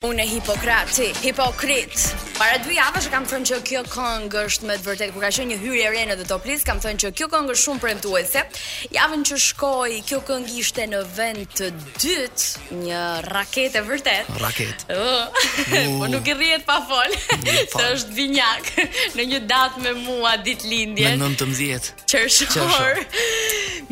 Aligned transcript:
Unë 0.00 0.22
e 0.22 0.28
Hipokrati, 0.30 1.06
Hipokrit. 1.12 1.98
Para 2.40 2.56
dy 2.64 2.78
javësh 2.78 3.08
kam 3.12 3.26
thënë 3.28 3.44
që 3.50 3.56
kjo 3.68 3.80
këngë 3.92 4.44
është 4.48 4.68
me 4.70 4.76
të 4.80 4.84
vërtet 4.86 5.10
Kërka 5.10 5.20
ka 5.24 5.30
qenë 5.36 5.50
një 5.52 5.58
hyrje 5.64 5.90
re 5.92 6.04
në 6.08 6.14
The 6.22 6.38
plis 6.44 6.62
kam 6.64 6.78
thënë 6.80 7.02
që 7.02 7.10
kjo 7.18 7.26
këngë 7.34 7.52
është 7.56 7.64
shumë 7.68 7.82
premtuese. 7.82 8.44
Javën 8.96 9.26
që 9.28 9.38
shkoi, 9.44 9.98
kjo 10.08 10.20
këngë 10.30 10.48
ishte 10.62 10.86
në 10.88 11.00
vend 11.18 11.52
të 11.58 11.68
dytë, 12.00 12.46
një 12.86 13.02
raketë 13.28 13.82
e 13.82 13.82
vërtet. 13.90 14.30
Raket 14.40 14.86
Uh, 14.88 15.28
po 16.00 16.08
nuk 16.14 16.32
i 16.32 16.38
rrihet 16.38 16.64
pa 16.70 16.78
fol. 16.88 17.18
Se 17.44 17.90
është 17.98 18.16
vinjak 18.22 18.72
në 19.20 19.28
një 19.34 19.42
datë 19.52 19.84
me 19.84 19.92
mua 20.00 20.32
ditë 20.46 20.72
lindjes. 20.72 21.20
Në 21.20 21.30
19. 21.36 21.92
Qershor. 22.14 23.04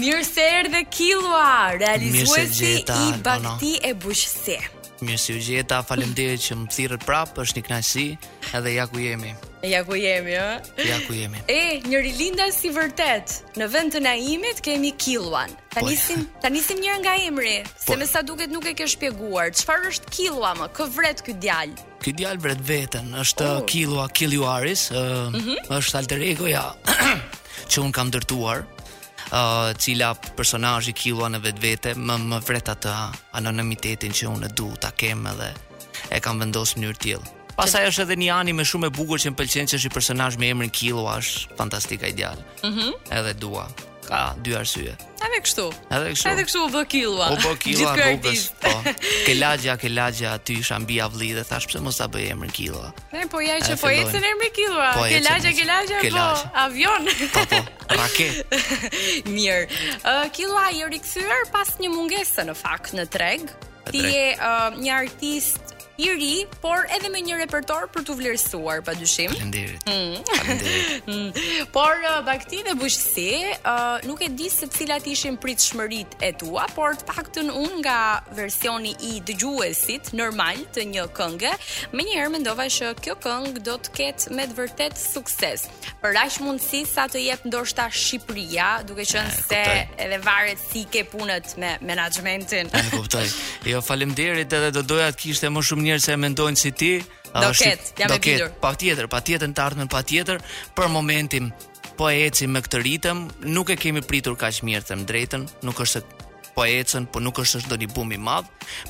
Mirë 0.00 0.25
se 0.32 0.48
erdhe 0.62 0.86
Killua, 0.88 1.45
realizuesi 1.77 2.79
i 2.96 3.12
Bakti 3.29 3.77
e 3.84 3.93
Bushse. 3.93 4.56
Mirë 5.00 5.18
si 5.20 5.34
u 5.36 5.38
gjeta, 5.38 5.78
falem 5.86 6.10
që 6.16 6.56
më 6.58 6.70
thirët 6.74 7.04
prapë, 7.06 7.44
është 7.44 7.60
një 7.60 7.66
knajsi, 7.68 8.04
edhe 8.54 8.72
ja 8.75 8.86
ku 8.90 8.98
jemi. 8.98 9.34
Ja 9.62 9.82
ku 9.86 9.94
jemi, 9.98 10.34
o? 10.34 10.48
Ja 10.86 10.98
ku 11.06 11.14
jemi. 11.14 11.39
E, 11.50 11.79
njëri 11.86 12.12
linda 12.18 12.48
si 12.54 12.70
vërtet, 12.75 13.36
në 13.58 13.66
vend 13.75 13.94
të 13.94 14.03
naimit 14.04 14.61
kemi 14.62 14.90
Kilwan. 14.98 15.54
Ta 15.75 15.82
po. 15.82 15.89
nisim, 15.89 16.25
ta 16.42 16.48
nisim 16.50 16.80
njërë 16.82 17.00
nga 17.04 17.14
emri, 17.26 17.56
se 17.79 17.92
po. 17.92 17.96
me 18.00 18.06
sa 18.06 18.22
duket 18.22 18.50
nuk 18.50 18.66
e 18.66 18.75
ke 18.75 18.89
shpjeguar, 18.90 19.53
qëfar 19.54 19.86
është 19.92 20.14
Kilwa 20.16 20.53
më, 20.58 20.70
kë 20.76 20.89
vret 20.96 21.22
këtë 21.26 21.42
djallë? 21.46 21.84
Kë 22.03 22.17
djallë 22.18 22.44
vret 22.46 22.62
veten, 22.64 23.12
është 23.22 23.46
uh. 23.46 23.58
Oh. 23.58 23.67
Kilua 23.70 24.08
Kiluaris, 24.11 24.89
uh, 24.94 25.30
mm 25.30 25.42
-hmm. 25.42 25.78
është 25.78 25.98
alter 25.98 26.20
ego 26.22 26.46
ja 26.46 26.75
që 27.70 27.80
un 27.82 27.92
kam 27.92 28.11
dërtuar 28.11 28.64
uh, 29.32 29.73
cila 29.79 30.13
personazhi 30.37 30.93
killa 30.96 31.29
në 31.35 31.41
vetvete 31.45 31.93
më 31.99 32.17
më 32.33 32.39
vret 32.47 32.70
atë 32.73 32.95
anonimitetin 33.41 34.14
që 34.14 34.31
unë 34.33 34.51
du 34.56 34.70
ta 34.81 34.91
kem 34.92 35.27
edhe 35.34 35.51
e 36.14 36.20
kam 36.25 36.41
vendosur 36.41 36.78
në 36.81 36.87
mënyrë 36.87 37.03
tillë. 37.05 37.34
Pastaj 37.59 37.89
është 37.91 38.05
edhe 38.06 38.17
një 38.23 38.31
ani 38.37 38.53
me 38.55 38.64
shumë 38.70 38.87
e 38.87 38.95
bukur 38.95 39.19
që 39.19 39.33
më 39.33 39.41
pëlqen 39.41 39.69
që 39.70 39.78
është 39.81 39.91
i 39.91 39.95
personazh 39.95 40.39
me 40.39 40.53
emrin 40.53 40.70
Killua, 40.70 41.17
është 41.19 41.57
fantastika 41.59 42.07
ideal. 42.12 42.39
Mhm. 42.62 42.93
Mm 42.95 43.17
edhe 43.19 43.35
dua 43.43 43.65
ka 44.09 44.20
dy 44.42 44.56
arsye. 44.56 44.95
A 45.20 45.28
kështu? 45.42 45.69
A 45.92 45.98
kështu? 46.09 46.28
A 46.31 46.34
ne 46.39 46.45
kështu 46.48 46.62
vë 46.73 46.83
killua. 46.91 47.27
Po 47.34 47.51
po 47.51 47.53
killua 47.61 47.92
po. 48.64 48.73
Ke 49.27 49.34
lagja, 49.37 49.75
ke 49.81 49.91
lagja 49.92 50.33
aty 50.39 50.56
isha 50.64 50.78
mbi 50.83 50.97
avlli 51.05 51.31
dhe 51.37 51.45
thash 51.51 51.69
pse 51.69 51.83
mos 51.84 52.01
ta 52.01 52.09
bëj 52.11 52.31
emrin 52.33 52.53
killua. 52.59 52.91
Ne 53.12 53.27
po 53.33 53.42
ja 53.45 53.59
që 53.69 53.77
po 53.83 53.92
ecën 53.92 54.27
emri 54.33 54.51
killua. 54.56 54.91
Po, 54.97 55.05
ke 55.12 55.20
lagja, 55.29 55.53
ke 55.59 55.69
lagja 55.69 56.01
po 56.09 56.27
avion. 56.64 57.09
Po 57.36 57.45
po. 57.55 57.61
Raket. 58.01 59.25
Mirë. 59.29 59.64
Ë 60.03 60.19
killua 60.39 60.69
i 60.75 60.83
rikthyer 60.97 61.45
pas 61.55 61.75
një 61.83 61.92
mungese 61.97 62.48
në 62.48 62.56
fakt 62.64 62.97
në 62.98 63.09
treg. 63.14 63.47
Ti 63.89 64.01
je 64.05 64.23
uh, 64.36 64.75
një 64.77 64.92
artist 64.92 65.67
i 65.99 66.09
ri, 66.15 66.35
por 66.63 66.87
edhe 66.95 67.09
me 67.11 67.19
një 67.27 67.41
repertor 67.43 67.89
për 67.91 68.05
t'u 68.07 68.15
vlerësuar 68.21 68.85
pa 68.87 68.93
dyshim. 68.95 69.33
Faleminderit. 69.35 69.87
Mm. 69.89 70.27
Faleminderit. 70.31 70.79
Mm. 71.09 71.33
por 71.73 72.01
uh, 72.03 72.19
bakti 72.27 72.59
dhe 72.67 72.73
bujqësi, 72.77 73.31
uh, 73.67 73.99
nuk 74.07 74.21
e 74.25 74.29
di 74.37 74.49
se 74.53 74.67
cilat 74.69 75.07
ishin 75.09 75.37
pritshmëritë 75.41 76.19
e 76.27 76.29
tua, 76.41 76.67
por 76.77 76.97
të 77.01 77.07
paktën 77.09 77.49
unë 77.51 77.79
nga 77.79 77.97
versioni 78.37 78.93
i 79.09 79.21
dëgjuesit 79.25 80.13
normal 80.19 80.61
të 80.75 80.85
një 80.91 81.05
këngë, 81.17 81.53
më 81.97 82.07
njëherë 82.09 82.33
mendova 82.35 82.67
që 82.75 82.91
kjo 83.05 83.17
këngë 83.25 83.63
do 83.69 83.77
të 83.85 83.95
ketë 83.99 84.35
me 84.37 84.47
të 84.51 84.57
vërtet 84.59 85.01
sukses. 85.01 85.65
Për 86.03 86.19
aq 86.27 86.37
mundësi 86.47 86.83
sa 86.91 87.07
të 87.11 87.25
jetë 87.25 87.51
ndoshta 87.53 87.89
Shqipëria, 87.89 88.69
duke 88.89 89.09
qenë 89.09 89.35
se 89.39 89.63
edhe 90.05 90.21
varet 90.27 90.61
si 90.69 90.85
ke 90.93 91.07
punët 91.09 91.57
me 91.63 91.75
menaxhmentin. 91.83 92.71
E, 92.75 92.85
kuptoj. 92.95 93.25
Jo, 93.69 93.81
faleminderit 93.85 94.53
edhe 94.55 94.69
do 94.73 94.81
doja 94.87 95.09
të 95.13 95.19
kishte 95.27 95.49
më 95.53 95.61
shumë 95.67 95.88
njerëz 95.89 96.11
që 96.11 96.17
mendojnë 96.20 96.61
si 96.61 96.70
ti, 96.77 96.91
do 97.33 97.50
ket, 97.56 97.91
jam 97.98 98.12
e 98.14 98.19
bindur. 98.22 98.53
Patjetër, 98.62 99.08
patjetër 99.12 99.53
të 99.56 99.64
ardhmën, 99.64 99.91
patjetër 99.92 100.41
për 100.77 100.89
momentin 100.92 101.50
po 101.98 102.08
e 102.12 102.22
ecim 102.28 102.53
me 102.55 102.62
këtë 102.62 102.83
ritëm, 102.84 103.25
nuk 103.56 103.72
e 103.72 103.77
kemi 103.80 104.05
pritur 104.06 104.36
kaq 104.39 104.61
mirë 104.68 104.85
të 104.90 104.98
drejtën, 105.08 105.48
nuk 105.67 105.80
është 105.85 106.01
se 106.01 106.05
po 106.55 106.64
ecën, 106.67 107.08
po 107.11 107.20
nuk 107.23 107.40
është 107.42 107.64
se 107.64 107.70
do 107.70 107.79
një 107.80 107.89
bum 107.95 108.13
i 108.17 108.20
madh, 108.29 108.48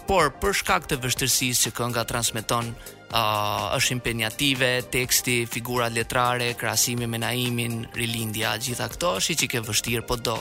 por 0.08 0.30
për 0.40 0.56
shkak 0.60 0.86
të 0.90 0.98
vështirësisë 1.04 1.66
që 1.68 1.74
kënga 1.78 2.04
transmeton, 2.10 2.74
uh, 3.12 3.76
është 3.76 3.94
impenjative, 3.98 4.70
teksti, 4.92 5.34
figura 5.50 5.86
letrare, 5.92 6.48
krasimi 6.58 7.06
me 7.06 7.18
naimin, 7.22 7.74
rilindja, 7.96 8.50
gjitha 8.60 8.86
këto 8.94 9.08
është 9.20 9.32
i 9.32 9.36
që 9.42 9.46
ke 9.54 9.58
vështirë, 9.68 10.04
po 10.08 10.14
do, 10.16 10.38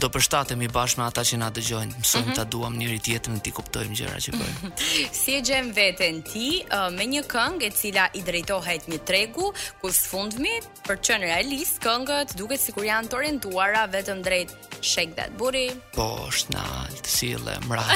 do 0.00 0.06
përshtatëm 0.12 0.60
i 0.62 0.68
bashkë 0.72 0.98
me 1.00 1.04
ata 1.06 1.22
që 1.26 1.34
na 1.42 1.48
dëgjojnë, 1.54 1.92
mësojmë 2.02 2.24
mm 2.26 2.32
-hmm. 2.32 2.42
të 2.42 2.44
duam 2.52 2.74
njëri 2.78 2.98
tjetën 3.08 3.32
në 3.36 3.40
ti 3.42 3.50
kuptojmë 3.56 3.94
gjera 3.96 4.18
që 4.24 4.30
pojmë. 4.36 4.58
si 5.22 5.30
e 5.34 5.40
gjemë 5.42 5.72
vetën 5.80 6.16
ti, 6.32 6.50
uh, 6.70 6.90
me 6.94 7.04
një 7.06 7.22
këngë 7.26 7.62
e 7.66 7.70
cila 7.70 8.04
i 8.14 8.20
drejtohet 8.22 8.82
një 8.88 8.98
tregu, 9.04 9.52
ku 9.80 9.86
së 9.88 10.02
fundmi, 10.12 10.54
për 10.88 10.96
që 11.00 11.12
në 11.18 11.24
realistë 11.32 11.78
këngët, 11.86 12.28
duke 12.38 12.56
si 12.58 12.72
kur 12.72 12.84
janë 12.84 13.08
të 13.08 13.16
orientuara 13.20 13.86
vetëm 13.86 14.22
drejtë, 14.22 14.52
shake 14.82 15.14
that 15.16 15.30
booty. 15.38 15.70
Po, 15.94 16.26
është 16.30 16.48
në 16.54 16.58
altë, 16.62 17.08
si 17.08 17.28
le, 17.44 17.56
mra, 17.68 17.84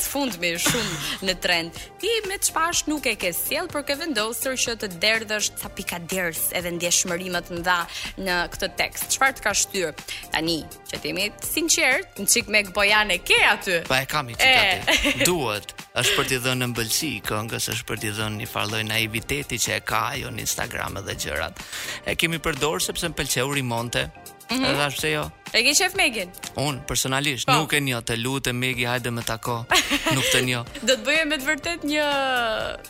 sfundmi 0.00 0.50
shumë 0.66 1.24
në 1.28 1.36
trend. 1.44 1.80
Ti 2.02 2.16
me 2.30 2.38
të 2.38 2.50
shpash 2.50 2.84
nuk 2.90 3.06
e 3.06 3.14
ke 3.22 3.30
sjell, 3.36 3.70
por 3.72 3.86
ke 3.86 3.96
vendosur 4.00 4.58
që 4.64 4.76
të 4.82 4.90
derdhësh 5.02 5.52
ca 5.62 5.70
pika 5.78 6.00
ders 6.10 6.48
edhe 6.56 6.74
ndjeshmëri 6.78 7.30
më 7.36 7.44
të 7.48 7.62
dha 7.66 7.78
në 8.26 8.40
këtë 8.54 8.72
tekst. 8.80 9.08
Çfarë 9.14 9.38
të 9.38 9.46
ka 9.46 9.54
shtyr 9.62 9.94
tani? 10.34 10.60
Që 10.90 11.02
të 11.02 11.30
sinqert, 11.52 12.18
një 12.20 12.28
qik 12.34 12.52
me 12.52 12.62
këpojane 12.68 13.18
ke 13.28 13.40
aty. 13.54 13.80
Po 13.88 13.94
e 13.98 14.04
kam 14.10 14.30
i 14.32 14.36
qik 14.38 14.86
aty. 14.86 15.26
Duhet 15.26 15.75
është 15.96 16.14
për 16.16 16.28
t'i 16.30 16.38
dhënë 16.44 16.66
mbëlqi 16.74 17.10
këngës, 17.24 17.66
është 17.72 17.86
për 17.88 18.00
t'i 18.02 18.10
dhënë 18.18 18.40
një 18.42 18.46
farloj 18.50 18.82
naiviteti 18.88 19.56
që 19.62 19.74
e 19.76 19.80
ka 19.88 20.00
ajo 20.14 20.28
në 20.34 20.42
Instagram 20.44 20.98
dhe 21.06 21.14
gjërat. 21.24 21.62
E 22.04 22.12
kemi 22.20 22.40
përdorë 22.44 22.84
sepse 22.84 23.08
më 23.10 23.16
pëlqeu 23.22 23.54
Rimonte. 23.56 24.02
Mm 24.06 24.62
-hmm. 24.62 24.70
Edhe 24.70 24.82
ashtu 24.86 25.06
që 25.06 25.08
jo. 25.12 25.22
E 25.56 25.62
ke 25.64 25.72
qef 25.78 25.94
Megin? 25.96 26.28
Unë, 26.66 26.84
personalisht, 26.86 27.46
po. 27.46 27.52
nuk 27.56 27.72
e 27.72 27.80
njo, 27.80 27.98
të 28.00 28.14
lutë 28.24 28.52
Megi, 28.52 28.84
hajde 28.84 29.10
me 29.10 29.22
tako, 29.22 29.64
nuk 30.16 30.24
të 30.34 30.40
njo. 30.46 30.64
Do 30.88 30.92
të 30.94 31.04
bëje 31.06 31.24
me 31.30 31.36
të 31.40 31.44
vërtet 31.50 31.80
një 31.92 32.04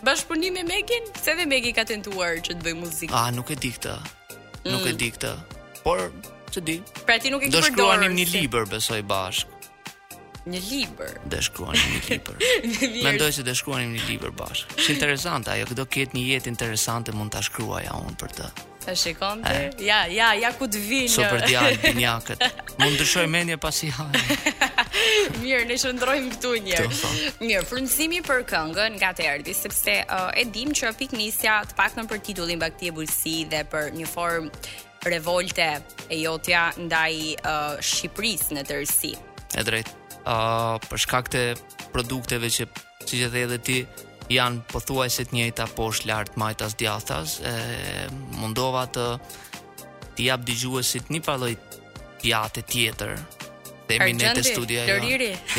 bashkëpunim 0.06 0.52
me 0.56 0.62
Megin? 0.72 1.02
Se 1.24 1.30
dhe 1.38 1.46
Megi 1.46 1.72
ka 1.72 1.84
tentuar 1.84 2.32
që 2.46 2.52
të 2.58 2.62
bëj 2.66 2.74
muzikë? 2.82 3.12
A, 3.14 3.22
ah, 3.26 3.30
nuk 3.36 3.50
e 3.50 3.56
di 3.62 3.70
këtë, 3.76 3.94
mm. 3.96 4.70
nuk 4.72 4.84
e 4.86 4.92
mm. 4.92 4.96
di 5.00 5.08
këtë, 5.14 5.32
por 5.84 5.98
që 6.52 6.58
di. 6.66 6.76
Pra 7.06 7.18
ti 7.22 7.30
nuk 7.30 7.42
e 7.42 7.48
ke 7.48 7.54
Do 7.56 7.62
shkruanim 7.62 8.12
një 8.18 8.26
liber, 8.36 8.66
besoj 8.76 9.00
bashkë. 9.02 9.55
Një 10.46 10.60
libër. 10.62 11.16
Dhe 11.26 11.40
shkruani 11.42 11.82
një 11.96 12.00
libër. 12.06 13.02
Mendoj 13.02 13.32
se 13.34 13.42
do 13.46 13.54
shkruanim 13.58 13.96
një 13.96 14.04
libër 14.12 14.32
bashkë. 14.38 14.76
Është 14.78 14.92
interesante, 14.94 15.50
ajo 15.50 15.74
do 15.74 15.86
ketë 15.90 16.14
një 16.14 16.22
jetë 16.28 16.50
interesante 16.52 17.14
mund 17.16 17.32
ta 17.34 17.40
shkruaja 17.42 17.96
unë 17.98 18.14
për 18.20 18.34
të. 18.38 18.50
Sa 18.86 18.94
shikon 18.94 19.40
ti? 19.42 19.88
Ja, 19.88 20.04
ja, 20.14 20.28
ja 20.38 20.52
ku 20.54 20.68
të 20.70 20.82
vinë. 20.84 21.10
So 21.16 21.24
për 21.26 21.42
dia 21.48 21.64
binjakët. 21.82 22.44
Mund 22.78 22.94
të 23.00 23.08
shoj 23.10 23.24
mendje 23.34 23.56
i 23.58 23.90
ha. 23.96 24.06
Mirë, 25.42 25.64
ne 25.66 25.76
shëndrojmë 25.80 26.30
këtu 26.36 26.52
një 26.68 26.78
Mirë, 27.42 27.64
frymësimi 27.68 28.22
për 28.24 28.44
këngën 28.48 28.94
nga 29.00 29.10
Terdi, 29.18 29.52
sepse 29.56 29.96
uh, 30.06 30.30
e 30.32 30.44
dim 30.52 30.70
që 30.76 30.94
piknisja 30.96 31.58
të 31.72 31.76
paktën 31.78 32.06
për 32.10 32.22
titullin 32.30 32.62
Bakti 32.62 32.88
e 32.88 32.94
Bujësi 32.96 33.36
dhe 33.52 33.60
për 33.70 33.90
një 33.98 34.08
formë 34.08 34.64
revolte 35.12 35.66
e 36.08 36.22
jotja 36.22 36.68
ndaj 36.86 37.14
uh, 37.36 37.76
Shqipërisë 37.82 38.58
në 38.60 38.66
tërësi. 38.72 39.14
Ë 39.60 39.66
drejt 39.68 39.94
uh, 40.26 40.76
për 40.91 41.03
shkak 41.06 41.31
të 41.32 41.42
produkteve 41.94 42.50
që 42.53 42.66
si 43.06 43.22
që 43.22 43.31
the 43.34 43.44
edhe 43.47 43.59
ti 43.69 43.78
janë 44.34 44.64
pothuajse 44.72 45.28
të 45.31 45.37
njëjta 45.38 45.69
poshtë 45.78 46.09
lartë, 46.10 46.41
majtas 46.42 46.74
djathtas 46.78 47.36
e 47.47 47.53
mundova 48.41 48.83
të 48.91 49.06
të 50.16 50.27
jap 50.27 50.47
dëgjuesit 50.48 51.12
një 51.15 51.21
palloj 51.27 51.53
pjate 52.22 52.65
tjetër 52.66 53.15
dhe 53.86 54.00
më 54.03 54.33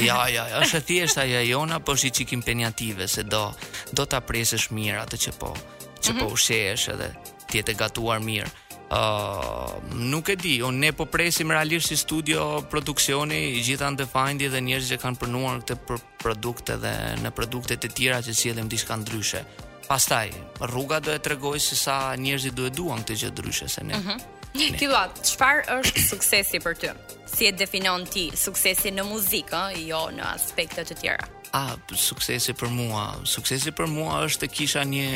ja 0.03 0.17
ja 0.27 0.45
ja 0.51 0.59
është 0.65 0.81
thjesht 0.89 1.17
ajo 1.23 1.39
jona 1.47 1.77
po 1.79 1.95
si 1.95 2.09
çikim 2.11 2.41
penjative 2.43 3.07
se 3.07 3.23
do 3.23 3.53
do 3.95 4.05
ta 4.05 4.19
presësh 4.19 4.73
mirë 4.75 4.99
atë 5.05 5.17
që 5.25 5.31
po 5.39 5.53
që 5.55 6.11
mm 6.13 6.15
-hmm. 6.15 6.19
po 6.19 6.25
ushesh 6.33 6.87
mhm. 6.89 6.95
edhe 6.95 7.09
ti 7.47 7.57
e 7.59 7.63
të 7.63 7.73
gatuar 7.79 8.19
mirë. 8.19 8.49
Uh, 8.89 9.73
nuk 9.95 10.27
e 10.29 10.35
di. 10.35 10.61
Un 10.61 10.77
ne 10.79 10.91
po 10.93 11.05
presim 11.07 11.49
realisht 11.49 11.87
si 11.91 11.95
studio 11.97 12.63
produksioni, 12.69 13.57
i 13.57 13.61
gjithë 13.61 13.83
undefined 13.87 14.45
dhe 14.53 14.61
njerëz 14.63 14.93
që 14.93 14.97
kanë 15.01 15.19
pranuar 15.19 15.59
këto 15.59 15.75
produkte 16.23 16.77
dhe 16.79 16.93
në 17.23 17.31
produktet 17.35 17.83
e 17.83 17.89
tjera 17.91 18.21
që 18.23 18.33
sjellim 18.35 18.69
diçka 18.71 18.95
ndryshe. 19.01 19.43
Pastaj 19.89 20.31
rruga 20.71 21.01
do 21.03 21.11
e 21.15 21.19
tregoj 21.19 21.59
se 21.61 21.75
sa 21.79 21.97
njerëz 22.19 22.47
i 22.47 22.51
duan 22.71 23.03
këtë 23.03 23.19
gjë 23.25 23.33
ndryshe 23.35 23.67
se 23.75 23.83
ne. 23.83 23.95
Mhm. 23.97 24.17
Këto 24.57 24.95
atë, 24.97 25.25
çfarë 25.31 25.63
është 25.81 26.05
suksesi 26.09 26.59
për 26.63 26.75
ty? 26.81 26.93
Si 27.29 27.45
e 27.45 27.51
definon 27.53 28.07
ti 28.07 28.29
suksesin 28.33 28.95
në 28.97 29.03
muzikë, 29.05 29.63
jo 29.83 30.05
në 30.15 30.23
aspekte 30.31 30.87
të 30.87 30.95
tjera? 31.03 31.27
Ah, 31.55 31.75
suksesi 31.91 32.53
për 32.57 32.71
mua, 32.73 33.03
suksesi 33.27 33.71
për 33.71 33.87
mua 33.87 34.23
është 34.27 34.47
të 34.47 34.47
kisha 34.55 34.83
një 34.87 35.07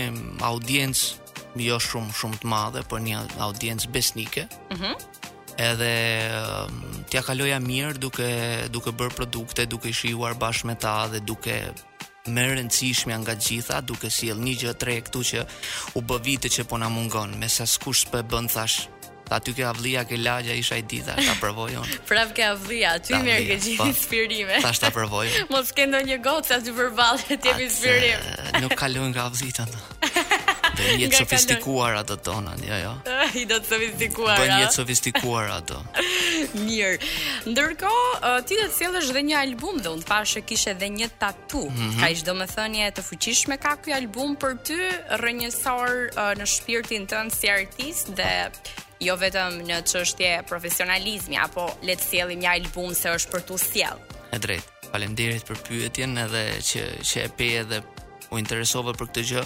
audiencë 0.46 1.21
jo 1.60 1.80
shumë 1.84 2.14
shumë 2.16 2.38
të 2.44 2.48
madhe, 2.52 2.84
për 2.92 3.04
një 3.04 3.22
audiencë 3.48 3.92
besnike. 3.96 4.48
Mhm. 4.72 4.84
Mm 4.84 5.20
edhe 5.62 5.90
um, 6.34 6.78
t'ja 7.12 7.20
kaloja 7.28 7.58
mirë 7.62 7.98
duke 8.02 8.26
duke 8.74 8.90
bërë 8.98 9.14
produkte, 9.18 9.66
duke 9.70 9.92
shijuar 9.94 10.34
bashkë 10.40 10.70
me 10.72 10.76
ta 10.80 10.94
dhe 11.12 11.20
duke 11.22 11.54
më 12.34 12.46
rëndësishmja 12.56 13.18
nga 13.22 13.36
gjitha, 13.36 13.82
duke 13.86 14.10
sjell 14.10 14.40
një 14.42 14.56
gjë 14.62 14.74
tre 14.82 14.96
këtu 15.06 15.22
që 15.34 15.44
u 16.00 16.06
bë 16.08 16.18
vite 16.26 16.50
që 16.50 16.66
po 16.66 16.80
na 16.82 16.88
mungon, 16.90 17.36
me 17.38 17.52
sa 17.52 17.68
skush 17.70 18.08
s'po 18.08 18.24
e 18.24 18.26
bën 18.32 18.48
thash. 18.50 18.88
Ta 19.28 19.38
ty 19.44 19.54
ke 19.54 19.68
avdhia 19.68 20.06
ke 20.08 20.18
lagja 20.18 20.56
isha 20.56 20.80
i 20.82 20.88
dita, 20.88 21.20
ta 21.20 21.36
provoj 21.44 21.76
unë. 21.84 22.00
Prap 22.10 22.34
ke 22.36 22.48
avdhia, 22.48 22.96
ty 23.06 23.20
më 23.22 23.38
ke 23.52 23.60
gjithë 23.62 23.78
po. 23.84 23.90
inspirime. 23.92 24.62
Thash 24.64 24.80
ta 24.82 24.90
provoj. 24.96 25.28
Mos 25.54 25.76
ke 25.76 25.86
ndonjë 25.86 26.18
gotë, 26.26 26.56
as 26.58 26.66
ju 26.72 26.80
përballet 26.80 27.38
ti 27.44 27.54
me 27.60 28.64
Nuk 28.66 28.74
kalojnë 28.80 29.14
nga 29.14 29.28
avdhitën. 29.30 29.70
Dhe 30.78 30.96
jetë 31.04 31.18
sofistikuar 31.26 31.98
ato 32.00 32.16
tona, 32.24 32.54
jo 32.64 32.78
jo. 32.80 32.92
I 33.40 33.44
do 33.50 33.58
të 33.62 33.70
sofistikuar. 33.74 34.40
një 34.40 34.60
jetë 34.64 34.76
sofistikuar 34.76 35.50
ato. 35.58 35.80
Mirë. 36.58 37.10
Ndërkohë, 37.52 38.12
uh, 38.18 38.38
ti 38.48 38.58
do 38.62 38.70
të 38.70 38.78
sjellësh 38.78 39.10
edhe 39.12 39.24
një 39.32 39.40
album 39.42 39.82
dhe 39.84 39.92
unë 39.92 40.08
pashë 40.08 40.44
kishe 40.50 40.72
edhe 40.76 40.90
një 40.94 41.10
tatu. 41.22 41.66
Mm 41.68 41.88
-hmm. 41.88 42.00
Ka 42.02 42.10
ish 42.16 42.24
domethënie 42.28 42.92
të 42.92 43.02
fuqishme 43.04 43.58
ka 43.58 43.76
ky 43.84 43.94
album 43.98 44.36
për 44.36 44.58
ty 44.64 44.78
rrënjësor 45.24 45.96
uh, 46.16 46.32
në 46.40 46.46
shpirtin 46.46 47.08
tënd 47.08 47.32
si 47.36 47.50
artist 47.52 48.16
dhe 48.16 48.50
jo 49.00 49.16
vetëm 49.16 49.60
në 49.68 49.84
çështje 49.84 50.44
profesionalizmi 50.48 51.38
apo 51.38 51.72
le 51.84 51.94
të 51.96 52.04
sjellim 52.10 52.40
një 52.40 52.52
album 52.54 52.94
se 52.96 53.10
është 53.10 53.32
për 53.32 53.42
tu 53.42 53.58
sjell. 53.58 54.00
E 54.32 54.40
drejt. 54.40 54.66
Faleminderit 54.92 55.44
për 55.50 55.58
pyetjen 55.68 56.18
edhe 56.18 56.44
që 56.60 56.82
që 57.00 57.22
e 57.26 57.30
pe 57.38 57.48
edhe 57.60 57.80
u 58.32 58.40
interesova 58.40 58.94
për 58.96 59.10
këtë 59.10 59.24
gjë. 59.28 59.42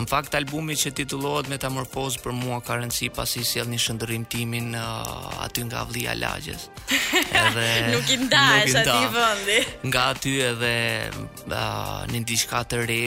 Në 0.00 0.06
fakt 0.08 0.34
albumi 0.38 0.74
që 0.80 0.92
titullohet 0.96 1.48
Metamorfoz 1.52 2.14
për 2.24 2.32
mua 2.32 2.60
ka 2.64 2.78
rëndësi 2.80 3.10
pasi 3.12 3.42
sjell 3.44 3.68
një 3.68 3.80
shndrrim 3.84 4.22
timin 4.32 4.70
uh, 4.78 5.42
aty 5.44 5.66
nga 5.68 5.82
Vllia 5.88 6.14
Lagjës. 6.16 6.64
Edhe 7.40 7.66
nuk 7.90 8.08
i 8.08 8.16
ndahesh 8.22 8.78
aty 8.80 9.02
vendi. 9.14 9.56
Nga 9.90 10.04
aty 10.14 10.32
edhe 10.46 10.72
uh, 11.12 11.90
një 12.08 12.22
diçka 12.30 12.62
të 12.72 12.78
re, 12.88 13.00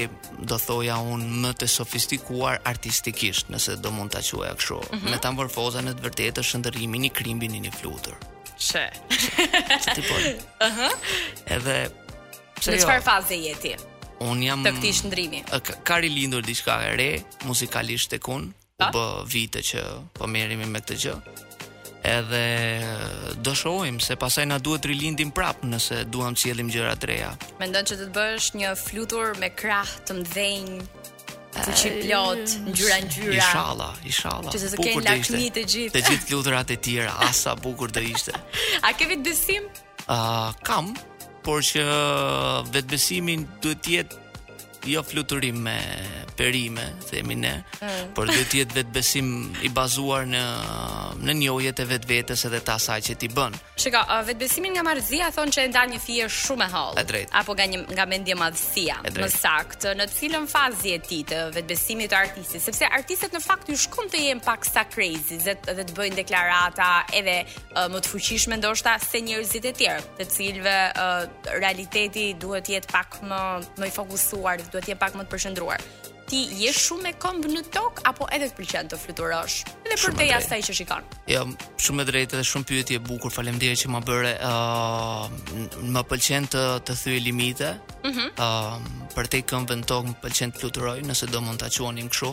do 0.45 0.59
thoja 0.61 0.99
un 1.01 1.23
më 1.43 1.55
të 1.63 1.69
sofistikuar 1.73 2.61
artistikisht, 2.69 3.49
nëse 3.53 3.79
do 3.81 3.91
mund 3.95 4.13
ta 4.13 4.21
quaj 4.27 4.53
kështu. 4.59 4.77
Mm 4.83 4.99
-hmm. 4.99 5.11
Metamorfoza 5.17 5.81
në 5.87 5.95
të 5.97 6.05
vërtetë 6.05 6.43
është 6.43 6.49
shndrrimi 6.53 7.01
i 7.07 7.09
krimbin 7.09 7.57
në 7.57 7.63
një 7.65 7.71
flutur. 7.79 8.13
Çe. 8.57 8.85
Ti 9.95 10.01
po. 10.09 10.15
Ëh. 10.61 10.85
Edhe 11.57 11.79
Në 12.63 12.71
jo? 12.79 12.85
çfarë 12.85 13.01
jo? 13.01 13.03
faze 13.03 13.35
je 13.35 13.55
ti? 13.61 13.73
Un 14.23 14.39
jam 14.43 14.61
të 14.63 14.71
këtij 14.77 14.93
shndrimi. 15.01 15.41
Ka 15.83 15.97
rilindur 16.01 16.43
diçka 16.45 16.77
e 16.87 16.91
re 16.95 17.07
muzikalisht 17.47 18.09
tek 18.13 18.27
un. 18.31 18.45
Po 18.79 18.87
bë 18.93 19.05
vite 19.29 19.61
që 19.65 19.81
po 20.15 20.29
merremi 20.31 20.65
me 20.69 20.79
këtë 20.83 20.95
gjë. 21.03 21.15
Edhe 22.03 22.43
do 23.45 23.53
shohim 23.55 23.99
se 24.03 24.15
pasaj 24.19 24.47
na 24.49 24.57
duhet 24.63 24.87
rilindim 24.89 25.31
prap 25.31 25.61
nëse 25.63 26.01
duam 26.11 26.35
të 26.35 26.43
sjellim 26.45 26.71
gjëra 26.71 26.95
të 26.99 27.09
reja. 27.11 27.31
Mendon 27.61 27.87
që 27.89 27.99
të 28.01 28.07
bësh 28.15 28.47
një 28.59 28.71
flutur 28.79 29.35
me 29.39 29.51
krah 29.59 29.91
të 30.07 30.17
mdhënj 30.19 30.75
të 31.53 31.77
çiplot, 31.79 32.57
ngjyra 32.71 32.97
ngjyra. 33.05 33.37
Inshallah, 33.37 33.93
inshallah. 34.09 34.55
Që 34.55 34.73
të 34.73 34.77
ke 34.79 34.95
lakmi 35.07 35.49
të 35.55 35.63
gjithë. 35.71 35.95
Të 35.97 36.03
gjithë 36.07 36.29
fluturat 36.31 36.71
e 36.75 36.79
tjera, 36.83 37.15
asa 37.27 37.55
bukur 37.59 37.91
do 37.93 37.99
ishte. 38.03 38.35
A 38.87 38.95
ke 38.97 39.07
të 39.11 39.19
besim? 39.27 39.67
Ah, 40.07 40.15
uh, 40.17 40.61
kam 40.67 40.95
por 41.43 41.61
që 41.67 41.83
uh, 41.83 42.63
vetbesimin 42.71 43.45
duhet 43.61 43.81
të 43.83 43.95
jetë 43.99 44.22
jo 44.85 45.03
fluturim 45.03 45.55
me 45.63 45.79
perime, 46.37 46.85
themi 47.09 47.35
ne, 47.37 47.51
mm. 47.81 48.13
por 48.17 48.25
duhet 48.27 48.47
të 48.49 48.57
jetë 48.63 48.73
vetbesim 48.79 49.27
i 49.61 49.69
bazuar 49.69 50.25
në 50.25 50.39
në 51.23 51.35
njohjet 51.43 51.77
e 51.79 51.85
vetvetes 51.87 52.41
edhe 52.49 52.57
të 52.65 52.73
asaj 52.73 53.03
që 53.05 53.15
ti 53.21 53.29
bën. 53.29 53.53
Shika, 53.79 54.01
uh, 54.09 54.43
nga 54.73 54.81
marrëdhësia 54.87 55.27
thon 55.35 55.51
që 55.53 55.65
e 55.65 55.67
ndal 55.69 55.91
një 55.91 55.99
fije 56.01 56.29
shumë 56.33 56.65
e 56.65 56.69
hollë. 56.73 57.21
Apo 57.41 57.53
nga 57.53 57.67
një 57.69 57.83
nga 57.93 58.05
mendje 58.09 58.35
madhësia, 58.39 58.95
më 59.13 59.29
saktë, 59.35 59.93
në 59.99 60.07
cilën 60.15 60.47
fazë 60.49 60.89
je 60.89 60.97
ti 61.07 61.19
të 61.29 61.43
vetbesimit 61.59 62.09
të 62.11 62.17
artistit, 62.17 62.65
sepse 62.65 62.89
artistët 62.97 63.37
në 63.37 63.43
fakt 63.45 63.69
ju 63.69 63.77
shkon 63.85 64.09
të 64.09 64.23
jenë 64.31 64.43
pak 64.47 64.65
sa 64.65 64.87
crazy, 64.89 65.37
zë 65.37 65.55
dhe 65.69 65.85
të 65.85 65.93
bëjnë 65.99 66.17
deklarata 66.23 66.89
edhe 67.21 67.37
uh, 67.45 67.85
më 67.93 68.01
të 68.07 68.13
fuqishme 68.15 68.57
ndoshta 68.57 68.97
se 69.05 69.21
njerëzit 69.21 69.69
e 69.69 69.75
tjerë, 69.77 70.01
të 70.17 70.29
cilëve 70.33 70.75
uh, 70.97 71.23
realiteti 71.61 72.31
duhet 72.41 72.65
të 72.71 72.79
jetë 72.79 72.91
pak 72.97 73.21
më 73.29 73.41
më 73.77 73.91
i 73.93 73.93
fokusuar 73.99 74.65
duhet 74.73 74.85
të 74.85 74.95
jetë 74.95 75.05
pak 75.05 75.15
më 75.17 75.23
të 75.27 75.31
përqendruar. 75.33 75.81
Ti 76.23 76.39
je 76.57 76.69
shumë 76.73 77.03
me 77.03 77.11
këmbë 77.19 77.49
në 77.51 77.61
tokë 77.73 78.03
apo 78.09 78.25
edhe 78.33 78.47
të 78.49 78.55
pëlqen 78.57 78.87
të 78.89 78.97
fluturosh? 78.97 79.57
Edhe 79.83 79.97
për 79.99 80.13
te 80.17 80.27
jashtë 80.29 80.55
ai 80.55 80.61
që 80.63 80.75
shikon. 80.77 81.09
Jo, 81.29 81.41
shumë 81.85 82.05
e 82.05 82.07
drejtë 82.09 82.39
dhe 82.39 82.45
shumë 82.47 82.67
pyetje 82.69 82.95
e 82.97 83.01
bukur. 83.03 83.33
Faleminderit 83.35 83.81
që 83.83 83.91
më 83.93 83.99
bëre. 84.07 84.31
ë 84.39 84.47
uh, 84.47 85.83
më 85.93 86.03
pëlqen 86.09 86.47
të 86.53 86.63
të 86.87 86.95
thyë 87.01 87.19
limite. 87.27 87.73
Ëh, 87.75 88.07
mm 88.07 88.13
-hmm. 88.13 88.29
uh, 88.45 89.09
për 89.15 89.25
te 89.35 89.41
këmbën 89.51 89.83
tokë 89.89 90.07
më 90.09 90.15
pëlqen 90.23 90.49
të 90.53 90.59
fluturoj 90.61 90.97
nëse 91.09 91.27
do 91.27 91.41
mund 91.41 91.59
ta 91.59 91.67
quonin 91.75 92.09
kështu. 92.09 92.31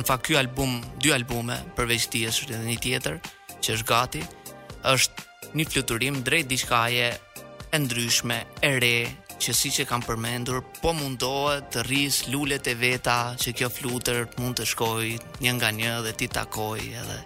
Në 0.00 0.06
fakt 0.08 0.24
ky 0.26 0.36
album, 0.42 0.80
dy 1.02 1.12
albume 1.12 1.56
përveç 1.76 2.08
ti 2.08 2.24
është 2.26 2.54
edhe 2.56 2.64
një 2.72 2.78
tjetër 2.82 3.14
që 3.62 3.68
është 3.76 3.88
gati, 3.92 4.22
është 4.94 5.16
një 5.56 5.64
fluturim 5.70 6.24
drejt 6.24 6.48
diçkaje 6.48 7.08
e 7.74 7.78
ndryshme, 7.78 8.38
e 8.62 8.70
re, 8.80 9.12
që 9.40 9.52
si 9.54 9.70
që 9.72 9.84
kam 9.88 10.02
përmendur, 10.04 10.62
po 10.80 10.92
mundohet 10.96 11.68
të 11.74 11.82
rris 11.86 12.22
lullet 12.32 12.66
e 12.68 12.74
veta 12.78 13.34
që 13.40 13.52
kjo 13.60 13.68
flutër 13.72 14.24
mund 14.40 14.58
të 14.60 14.66
shkoj 14.70 15.10
një 15.44 15.54
nga 15.58 15.70
një 15.80 15.94
dhe 16.06 16.14
ti 16.16 16.28
takoj 16.32 16.80
edhe. 16.80 17.18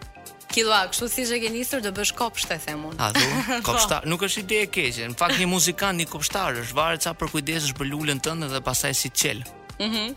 Kilua, 0.50 0.80
kështu 0.90 1.06
si 1.06 1.24
që 1.28 1.36
nisur 1.38 1.52
njësër 1.54 1.82
dhe 1.84 1.90
bësh 1.94 2.14
kopshte, 2.18 2.56
them 2.64 2.88
unë. 2.88 2.98
A, 2.98 3.12
du, 3.14 3.28
kopshtar, 3.66 4.02
po. 4.02 4.10
nuk 4.10 4.24
është 4.26 4.42
ide 4.42 4.62
e 4.64 4.66
keqe, 4.66 5.06
në 5.12 5.18
fakt 5.20 5.38
një 5.38 5.46
muzikan, 5.46 6.00
një 6.00 6.08
kopshtar, 6.10 6.58
është 6.64 6.78
varet 6.80 7.06
ca 7.06 7.14
për 7.20 7.30
kujdes 7.36 7.70
për 7.78 7.92
lullën 7.92 8.18
tënde 8.26 8.50
dhe 8.50 8.64
pasaj 8.66 8.94
si 8.98 9.12
çel. 9.22 9.46
Dhe 9.80 9.86
mhm. 9.88 10.14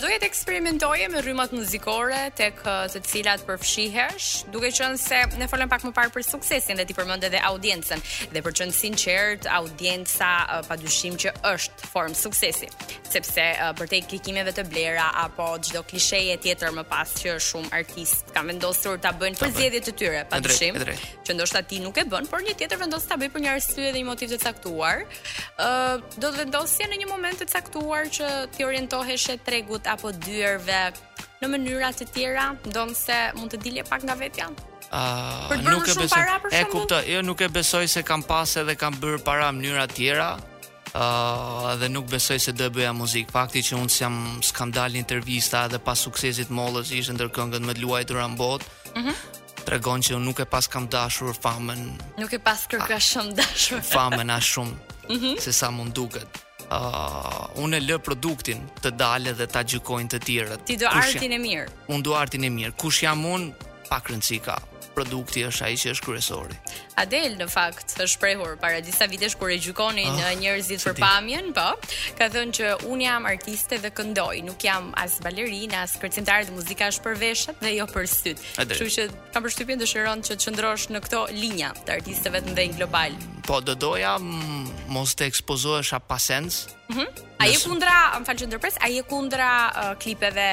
duhet 0.00 0.18
do 0.20 0.26
eksperimentoje 0.26 1.08
me 1.10 1.20
rrymat 1.20 1.52
muzikore 1.52 2.18
tek 2.36 2.62
të 2.64 3.00
cilat 3.04 3.42
përfshihesh, 3.44 4.28
duke 4.52 4.70
qenë 4.72 4.96
se 5.02 5.18
ne 5.36 5.48
folëm 5.50 5.68
pak 5.68 5.84
më 5.84 5.90
parë 5.98 6.12
për 6.14 6.24
suksesin 6.24 6.80
dhe 6.80 6.86
ti 6.88 6.96
përmënde 6.96 7.28
dhe 7.34 7.42
audiencën. 7.50 8.00
Dhe 8.32 8.42
për 8.46 8.54
qenë 8.60 8.72
sinqert, 8.78 9.48
audienca 9.58 10.30
padyshim 10.70 11.18
që 11.20 11.34
është 11.50 11.90
form 11.92 12.14
suksesi, 12.16 12.70
sepse 13.12 13.44
për 13.76 13.90
te 13.92 14.00
klikimeve 14.08 14.56
të 14.56 14.64
blera 14.72 15.10
apo 15.26 15.50
çdo 15.68 15.84
klisheje 15.92 16.38
tjetër 16.46 16.72
më 16.80 16.86
pas 16.88 17.12
që 17.20 17.36
shumë 17.44 17.74
artist 17.82 18.32
kanë 18.32 18.54
vendosur 18.54 18.96
ta 19.04 19.12
bëjnë 19.20 19.40
për 19.42 19.52
zgjedhjet 19.52 19.88
të 19.90 19.96
tyre, 20.00 20.24
padyshim, 20.32 20.80
që 21.28 21.36
ndoshta 21.36 21.60
ti 21.68 21.82
nuk 21.84 22.00
e 22.00 22.06
bën, 22.08 22.30
por 22.32 22.40
një 22.46 22.56
tjetër 22.62 22.80
vendos 22.86 23.04
ta 23.10 23.20
bëj 23.20 23.32
për 23.36 23.44
një 23.44 23.52
arsye 23.52 23.92
dhe 23.92 24.00
një 24.00 24.08
motiv 24.08 24.32
të 24.32 24.40
caktuar. 24.46 25.04
do 26.22 26.26
të 26.32 26.36
vendosje 26.40 26.88
në 26.90 26.96
një 27.04 27.08
moment 27.14 27.38
të 27.42 27.52
caktuar 27.52 28.08
që 28.16 28.32
ti 28.56 28.64
orientoheshe 28.78 29.34
tregut 29.42 29.86
apo 29.86 30.10
dyerve 30.24 30.78
në 31.42 31.48
mënyra 31.50 31.88
të 31.94 32.06
tjera, 32.14 32.44
ndonë 32.66 32.94
se 32.98 33.16
mund 33.36 33.50
të 33.52 33.60
dilje 33.62 33.84
pak 33.86 34.04
nga 34.06 34.14
vetja? 34.18 34.46
Ah, 34.90 35.46
për 35.50 35.60
të 35.66 35.70
nuk 35.74 35.90
e 35.90 35.94
besoj. 35.94 36.06
Para, 36.14 36.38
e 36.58 36.62
kuptoj, 36.70 37.02
jo 37.12 37.20
nuk 37.26 37.40
e 37.44 37.48
besoj 37.52 37.86
se 37.90 38.02
kam 38.06 38.22
pas 38.26 38.54
edhe 38.56 38.74
kam 38.80 38.94
bërë 39.02 39.18
para 39.26 39.50
në 39.50 39.58
mënyra 39.58 39.88
të 39.90 39.96
tjera. 39.98 40.28
Uh, 40.88 41.74
dhe 41.82 41.88
nuk 41.92 42.06
besoj 42.08 42.38
se 42.40 42.52
do 42.56 42.64
e 42.64 42.72
bëja 42.72 42.94
muzikë 42.96 43.28
Fakti 43.28 43.60
që 43.62 43.74
unë 43.76 43.92
s'jam 43.92 44.14
s'kam 44.40 44.70
dalë 44.72 44.94
një 44.96 45.02
intervista 45.02 45.66
Dhe 45.68 45.76
pas 45.84 46.00
suksesit 46.00 46.48
mollës 46.48 46.88
ishë 46.96 47.12
ndër 47.12 47.28
këngën 47.36 47.66
me 47.68 47.74
luaj 47.76 48.06
të 48.08 48.16
rambot 48.16 48.64
mm 48.96 49.02
-hmm. 49.02 49.18
Tregon 49.68 50.00
që 50.00 50.16
unë 50.16 50.24
nuk 50.24 50.40
e 50.40 50.44
pas 50.48 50.64
kam 50.66 50.88
dashur 50.88 51.36
famën 51.36 51.82
Nuk 52.18 52.32
e 52.32 52.38
pas 52.38 52.64
kërka 52.66 52.98
shumë 53.00 53.34
dashur 53.36 53.84
Famën 53.84 54.30
a 54.32 54.40
shumë 54.40 54.74
mm 55.10 55.16
-hmm. 55.18 55.36
Se 55.40 55.52
sa 55.52 55.70
mund 55.70 55.92
duket 55.92 56.47
uh, 56.72 57.60
unë 57.64 57.80
lë 57.86 57.96
produktin 58.04 58.64
të 58.84 58.92
dalë 59.00 59.34
dhe 59.38 59.46
ta 59.52 59.62
gjykojnë 59.64 60.10
të 60.14 60.20
tjerët. 60.26 60.64
Ti 60.68 60.76
do 60.82 60.90
artin 60.92 61.34
e 61.34 61.40
mirë. 61.42 61.68
Unë 61.90 62.04
do 62.08 62.16
artin 62.20 62.44
e 62.44 62.50
mirë. 62.58 62.74
Kush 62.80 63.02
jam 63.06 63.24
unë 63.26 63.70
pak 63.88 64.10
rëndësi 64.12 64.40
ka. 64.48 64.58
Produkti 64.98 65.44
është 65.46 65.66
ai 65.68 65.76
që 65.78 65.92
është 65.94 66.06
kryesori. 66.08 66.58
Adel, 66.98 67.36
në 67.38 67.46
fakt 67.50 67.92
është 67.94 68.06
shprehur 68.14 68.56
para 68.60 68.80
disa 68.82 69.06
vitesh 69.10 69.36
kur 69.38 69.52
e 69.54 69.58
gjykonin 69.62 70.10
oh, 70.16 70.22
ah, 70.26 70.32
njerëzit 70.38 70.82
për 70.82 70.96
pamjen, 70.98 71.52
po. 71.54 71.66
Ka 72.18 72.26
thënë 72.32 72.56
që 72.58 72.72
un 72.90 73.04
jam 73.04 73.28
artiste 73.30 73.78
dhe 73.78 73.92
këndoj, 73.94 74.40
nuk 74.48 74.58
jam 74.66 74.90
as 74.98 75.18
balerina, 75.22 75.84
as 75.86 75.94
kërcimtare 76.02 76.48
të 76.48 76.56
muzika 76.56 76.90
është 76.92 77.06
për 77.06 77.20
veshët 77.22 77.62
dhe 77.62 77.74
jo 77.76 77.86
për 77.92 78.10
syt. 78.10 78.42
Kështu 78.58 78.90
që 78.96 79.06
kam 79.34 79.46
përshtypjen 79.46 79.80
dëshiron 79.84 80.24
që 80.26 80.34
të 80.40 80.48
qëndrosh 80.48 80.88
në 80.96 81.04
këto 81.06 81.22
linja 81.38 81.70
të 81.86 81.96
artisteve 82.00 82.42
të 82.42 82.50
mëdhenj 82.54 82.78
global. 82.80 83.14
Po 83.48 83.62
do 83.64 83.78
doja 83.78 84.16
mos 84.18 85.14
të 85.16 85.30
ekspozohesh 85.30 85.94
mhm. 85.94 86.00
a 86.02 86.08
pasens. 86.14 86.64
Mhm. 86.90 86.98
Mm 87.06 87.24
a 87.38 87.46
je 87.46 87.54
kundra, 87.62 87.90
më 88.18 88.26
falë 88.26 88.40
që 88.40 88.46
ndërpres, 88.48 88.76
a 88.82 88.88
je 88.90 89.02
kundra 89.06 89.48
uh, 89.70 89.90
klipeve 90.02 90.46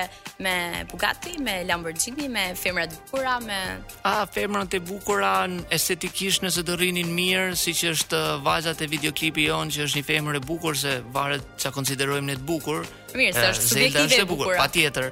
me 0.45 0.83
Bugatti, 0.91 1.31
me 1.41 1.55
Lamborghini, 1.65 2.27
me 2.29 2.43
femrat 2.53 2.91
bukura, 2.93 3.39
me... 3.41 3.57
A, 4.05 4.19
femrat 4.29 4.75
e 4.77 4.79
bukura 4.85 5.31
estetikisht 5.73 6.34
sigurisht 6.35 6.57
nëse 6.57 6.65
të 6.67 6.73
rrinin 6.75 7.11
mirë, 7.15 7.53
si 7.55 7.71
që 7.77 7.91
është 7.95 8.19
vajzat 8.43 8.81
e 8.83 8.87
videoklipi 8.91 9.45
jonë 9.47 9.71
që 9.75 9.85
është 9.85 10.01
një 10.01 10.05
femër 10.09 10.37
e 10.39 10.41
bukur, 10.49 10.75
se 10.75 10.97
varet 11.15 11.45
që 11.61 11.69
a 11.69 11.75
konsiderojmë 11.77 12.27
në 12.27 12.35
të 12.41 12.45
bukur, 12.49 12.81
Mirë, 13.15 13.35
se 13.35 13.45
eh, 13.45 13.53
është 13.53 13.69
subjektive 13.69 14.05
është 14.09 14.23
e 14.25 14.27
bukur. 14.29 14.55
Patjetër, 14.59 15.07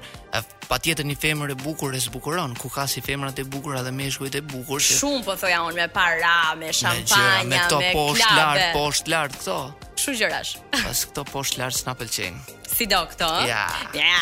patjetër 0.70 1.08
një 1.10 1.16
femër 1.24 1.54
e 1.56 1.60
bukur 1.64 1.96
e 1.98 2.02
zbukuron. 2.04 2.56
Ku 2.60 2.70
ka 2.72 2.86
si 2.92 3.02
femrat 3.06 3.40
e 3.40 3.46
bukura 3.48 3.84
dhe 3.88 3.92
meshkujt 3.96 4.38
e 4.40 4.44
bukur. 4.44 4.82
Që... 4.84 4.98
Shumë 5.00 5.24
po 5.28 5.38
thoja 5.42 5.62
unë 5.70 5.78
me 5.82 5.88
para, 5.96 6.34
me 6.62 6.74
shampanja, 6.76 7.46
me 7.52 7.62
këto 7.64 7.80
poshtë 7.96 8.34
lart, 8.40 8.66
poshtë 8.78 9.16
lart 9.16 9.40
këto. 9.40 9.58
Çu 10.04 10.16
gjërash. 10.20 10.58
Pas 10.84 11.06
këto 11.10 11.26
poshtë 11.32 11.62
lart 11.64 11.78
s'na 11.78 11.94
pëlqejnë. 12.00 12.46
Si 12.74 12.88
do 12.90 12.98
këto? 13.06 13.28
Ja. 13.46 13.68
Ja. 13.94 14.22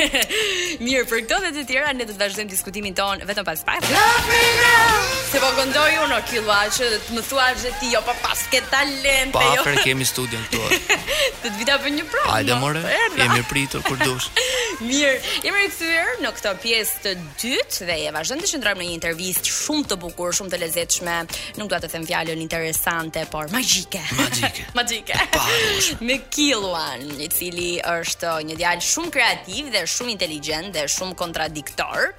Mirë, 0.84 1.02
për 1.10 1.18
këto 1.28 1.40
dhe 1.44 1.50
të 1.58 1.64
tjera 1.68 1.90
ne 1.92 2.06
do 2.08 2.14
të 2.16 2.22
vazhdojmë 2.22 2.48
diskutimin 2.54 2.94
ton 2.96 3.20
vetëm 3.28 3.44
pas 3.44 3.60
pas. 3.68 3.90
Se 5.30 5.38
po 5.42 5.50
gondoj 5.58 5.90
unë 6.06 6.16
kilo 6.30 6.56
që 6.78 6.88
të 7.04 7.18
më 7.18 7.24
thua 7.28 7.50
ti 7.82 7.90
jo 7.92 8.00
pa 8.06 8.14
po 8.16 8.24
pas 8.30 8.40
ke 8.54 8.62
talent. 8.72 9.34
Po, 9.36 9.42
jo. 9.44 9.66
për 9.68 9.82
kemi 9.84 10.08
studion 10.08 10.40
këtu. 10.48 10.96
Të 11.42 11.52
vita 11.58 11.76
për 11.82 11.92
një 11.98 12.06
pronë. 12.10 12.32
Hajde 12.32 12.56
more. 12.62 12.80
E 13.24 13.26
më 13.28 13.42
pritur 13.48 13.82
kur 13.84 13.98
dush. 14.00 14.28
Mirë, 14.80 15.16
jemi 15.44 15.58
rikthyer 15.66 16.20
në 16.22 16.28
këtë 16.36 16.50
pjesë 16.62 17.00
të 17.04 17.10
dytë 17.42 17.86
dhe 17.88 17.96
e 18.06 18.12
vazhdon 18.16 18.38
të 18.40 18.48
qëndrojmë 18.52 18.80
në 18.80 18.84
një 18.88 18.92
intervistë 18.96 19.52
shumë 19.52 19.82
të 19.90 19.98
bukur, 20.00 20.32
shumë 20.36 20.52
të 20.54 20.60
lezetshme. 20.62 21.16
Nuk 21.60 21.68
dua 21.68 21.80
të 21.82 21.90
them 21.92 22.06
fjalën 22.08 22.40
interesante, 22.40 23.26
por 23.32 23.50
magjike. 23.52 24.00
Magjike. 24.16 24.64
magjike. 24.78 25.18
Me 26.00 26.16
Kill 26.32 26.64
One, 26.70 27.12
i 27.20 27.28
cili 27.34 27.72
është 27.92 28.30
një 28.48 28.56
djalë 28.62 28.86
shumë 28.88 29.12
kreativ 29.18 29.68
dhe 29.74 29.82
shumë 29.96 30.14
inteligjent 30.14 30.70
dhe 30.78 30.86
shumë 30.96 31.18
kontradiktor. 31.20 32.14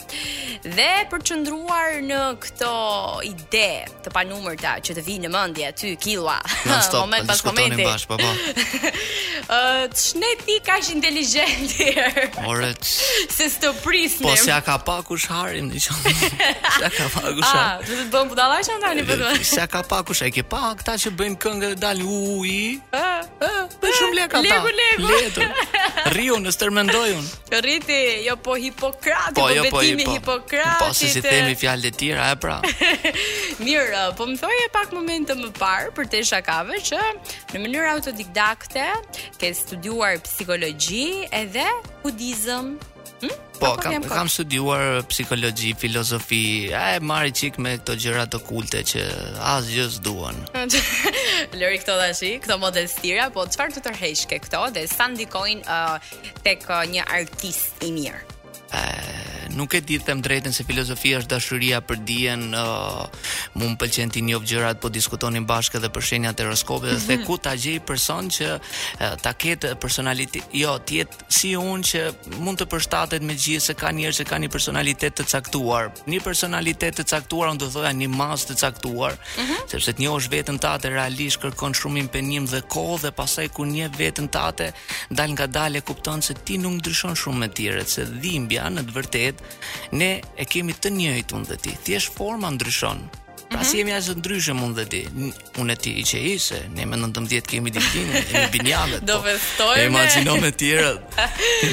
Dhe 0.67 0.89
për 1.09 1.23
të 1.25 1.31
qëndruar 1.31 1.97
në 2.11 2.21
këtë 2.45 2.69
ide 3.31 3.65
të 4.05 4.13
panumërta 4.13 4.75
që 4.85 4.99
të 4.99 5.05
vinë 5.07 5.25
në 5.29 5.33
mendje 5.33 5.73
ty, 5.81 5.95
Killa. 6.03 6.37
Moment 6.93 7.25
pas 7.31 7.41
momenti. 7.47 7.89
Ëh, 9.51 9.97
ç'ne 10.01 10.33
ti 10.45 10.59
ka 10.65 10.77
është 10.91 10.91
inteligjenti. 10.91 12.01
Oret. 12.47 12.83
Se 13.31 13.49
sto 13.49 13.73
prisnim. 13.83 14.29
Po 14.29 14.35
s'ja 14.35 14.61
ka 14.61 14.77
pa 14.77 15.01
kush 15.01 15.27
harin, 15.29 15.71
i 15.73 15.79
thon. 15.79 15.97
S'ja 16.71 16.89
ka 16.97 17.05
pa 17.13 17.21
kush. 17.21 17.53
Ah, 17.55 17.79
do 17.87 17.95
të 17.95 18.09
bëm 18.13 18.29
budalla 18.31 18.59
që 18.63 18.77
ndani 18.79 19.05
po. 19.05 19.31
S'ja 19.45 19.67
ka 19.67 19.81
pa 19.87 20.01
kush, 20.07 20.23
ai 20.25 20.31
ke 20.35 20.43
pa 20.43 20.73
ata 20.73 20.97
që 20.99 21.11
bëjnë 21.19 21.37
këngë 21.43 21.71
dhe 21.75 21.79
dalin 21.79 22.05
u 22.07 22.19
u 22.39 22.45
i. 22.45 22.79
Ë, 22.91 23.23
ë, 23.41 23.51
shumë 23.97 24.19
lekë 24.19 24.39
ata. 24.39 24.41
Lekë, 24.41 24.73
lekë. 24.79 25.11
Letur. 25.11 25.85
Rriu 26.15 26.39
në 26.41 26.53
stërmendojun. 26.55 27.27
Jo 27.51 27.61
rriti, 27.63 27.99
jo 28.27 28.35
po 28.41 28.57
Hipokrati, 28.61 29.35
po, 29.37 29.47
po 29.47 29.55
jo, 29.55 29.65
vetimi 29.67 30.05
po, 30.05 30.11
po, 30.11 30.17
Hipokrati. 30.19 30.79
Po 30.81 30.91
si 30.97 31.11
si 31.11 31.23
themi 31.25 31.55
fjalë 31.59 31.87
të 31.91 31.95
tjera, 32.01 32.29
e 32.35 32.39
pra. 32.41 32.57
Mirë, 33.65 34.05
po 34.19 34.27
më 34.29 34.37
thoje 34.43 34.67
pak 34.73 34.93
moment 34.97 35.33
më 35.41 35.51
parë 35.59 35.91
për 35.97 36.11
të 36.11 36.23
shakave 36.33 36.81
që 36.87 36.99
në 37.55 37.63
mënyrë 37.63 37.89
autodidakte 37.95 38.87
ke 39.39 39.51
studiuar 39.55 40.17
psikologji 40.25 40.79
psikologji 40.81 41.13
edhe 41.31 41.69
budizëm. 42.03 42.65
Hm? 43.21 43.29
Po, 43.61 43.75
kam, 43.77 44.01
kam 44.01 44.29
studiuar 44.29 44.85
uh, 44.97 45.03
psikologji, 45.05 45.75
filozofi, 45.77 46.73
a 46.73 46.95
e 46.95 46.99
marri 47.05 47.29
qik 47.37 47.59
me 47.61 47.75
këto 47.77 47.93
gjëra 48.01 48.23
të 48.33 48.39
kulte 48.47 48.81
që 48.81 49.03
asë 49.45 49.75
gjës 49.75 49.99
duon 50.05 50.39
Lëri 51.53 51.77
këto 51.83 51.99
dhe 52.01 52.07
shi, 52.17 52.31
këto 52.41 52.57
model 52.57 52.89
stira, 52.89 53.29
po 53.33 53.45
qëfar 53.45 53.75
të 53.77 53.83
tërhesh 53.85 54.25
këto 54.33 54.63
dhe 54.73 54.87
sa 54.89 55.05
ndikojnë 55.13 55.61
uh, 55.61 56.11
tek 56.45 56.65
uh, 56.73 56.81
një 56.95 57.05
artist 57.21 57.85
i 57.85 57.93
mirë? 57.93 58.30
nuk 59.51 59.73
e 59.73 59.79
di 59.81 59.97
them 59.99 60.21
drejtën 60.23 60.53
se 60.55 60.63
filozofia 60.63 61.17
është 61.19 61.27
dashuria 61.35 61.81
për 61.83 61.97
dijen. 62.07 62.43
Ë, 62.55 62.61
uh, 62.61 63.31
më 63.59 63.71
pëlqen 63.81 64.11
ti 64.15 64.21
njëv 64.23 64.45
gjërat, 64.47 64.77
po 64.79 64.87
diskutonin 64.89 65.43
bashkë 65.49 65.77
edhe 65.81 65.89
për 65.91 66.05
shenjat 66.07 66.39
e 66.39 66.45
horoskopit 66.47 66.91
mm 66.91 66.95
-hmm. 66.95 67.07
dhe 67.07 67.15
mhm. 67.17 67.25
ku 67.27 67.37
ta 67.37 67.53
gjej 67.55 67.79
person 67.83 68.29
që 68.37 68.47
uh, 68.57 69.15
ta 69.21 69.33
ketë 69.33 69.75
personalitet, 69.75 70.43
jo, 70.53 70.77
ti 70.79 70.99
et 71.01 71.11
si 71.29 71.51
unë 71.57 71.83
që 71.91 72.01
mund 72.39 72.61
të 72.61 72.65
përshtatet 72.71 73.21
me 73.21 73.33
gjithë 73.33 73.65
se 73.65 73.73
ka 73.73 73.91
njerëz 73.91 74.21
që 74.21 74.25
kanë 74.31 74.43
një 74.45 74.51
personalitet 74.55 75.19
të 75.19 75.23
caktuar. 75.33 75.91
Një 76.07 76.19
personalitet 76.23 76.95
të 76.99 77.03
caktuar, 77.11 77.49
unë 77.51 77.57
do 77.63 77.67
thoya 77.69 77.91
një 77.91 78.07
mas 78.07 78.45
të 78.47 78.55
caktuar, 78.63 79.11
mm 79.15 79.43
-hmm. 79.43 79.67
sepse 79.71 79.91
të 79.91 79.99
njohësh 80.03 80.29
veten 80.29 80.57
tatë 80.59 80.87
realisht 80.89 81.41
kërkon 81.43 81.73
shumë 81.73 81.97
impenim 81.99 82.45
dhe 82.47 82.61
kohë 82.75 83.01
dhe 83.03 83.11
pastaj 83.11 83.47
kur 83.55 83.65
një 83.67 83.85
veten 83.97 84.27
tate 84.29 84.71
dal 85.17 85.29
ngadalë 85.37 85.81
kupton 85.83 86.21
se 86.21 86.33
ti 86.45 86.55
nuk 86.57 86.73
ndryshon 86.79 87.15
shumë 87.21 87.37
me 87.41 87.47
tjerët, 87.51 87.87
se 87.89 88.03
dhimbja 88.23 88.60
Bibla 88.61 88.75
në 88.75 88.85
të 88.87 88.95
vërtet 88.95 89.41
ne 89.97 90.11
e 90.37 90.45
kemi 90.45 90.73
të 90.77 90.91
njëjtë 90.97 91.35
unë 91.37 91.49
dhe 91.49 91.57
ti 91.63 91.73
thjesht 91.85 92.13
forma 92.13 92.49
ndryshon 92.53 93.01
mhm. 93.01 93.53
Pra 93.53 93.65
si 93.67 93.79
jemi 93.81 93.91
ashtë 93.91 94.13
ndryshë 94.21 94.53
mund 94.55 94.77
dhe 94.77 94.85
ti 94.93 94.99
Unë 95.59 95.73
e 95.73 95.77
ti 95.83 95.93
i 95.99 96.03
që 96.05 96.19
ishe 96.35 96.59
Ne 96.75 96.85
me 96.85 96.99
nëndëm 97.01 97.25
djetë 97.31 97.49
kemi 97.55 97.73
di 97.73 97.81
kine 97.87 98.21
E 98.21 98.23
po 98.29 98.37
me 98.39 98.49
binjave 98.53 98.99
Do 99.09 99.17
festojme 99.25 99.87
E 99.87 99.89
ma 99.89 100.35
me 100.45 100.51
tjërët 100.61 101.17
E 101.17 101.71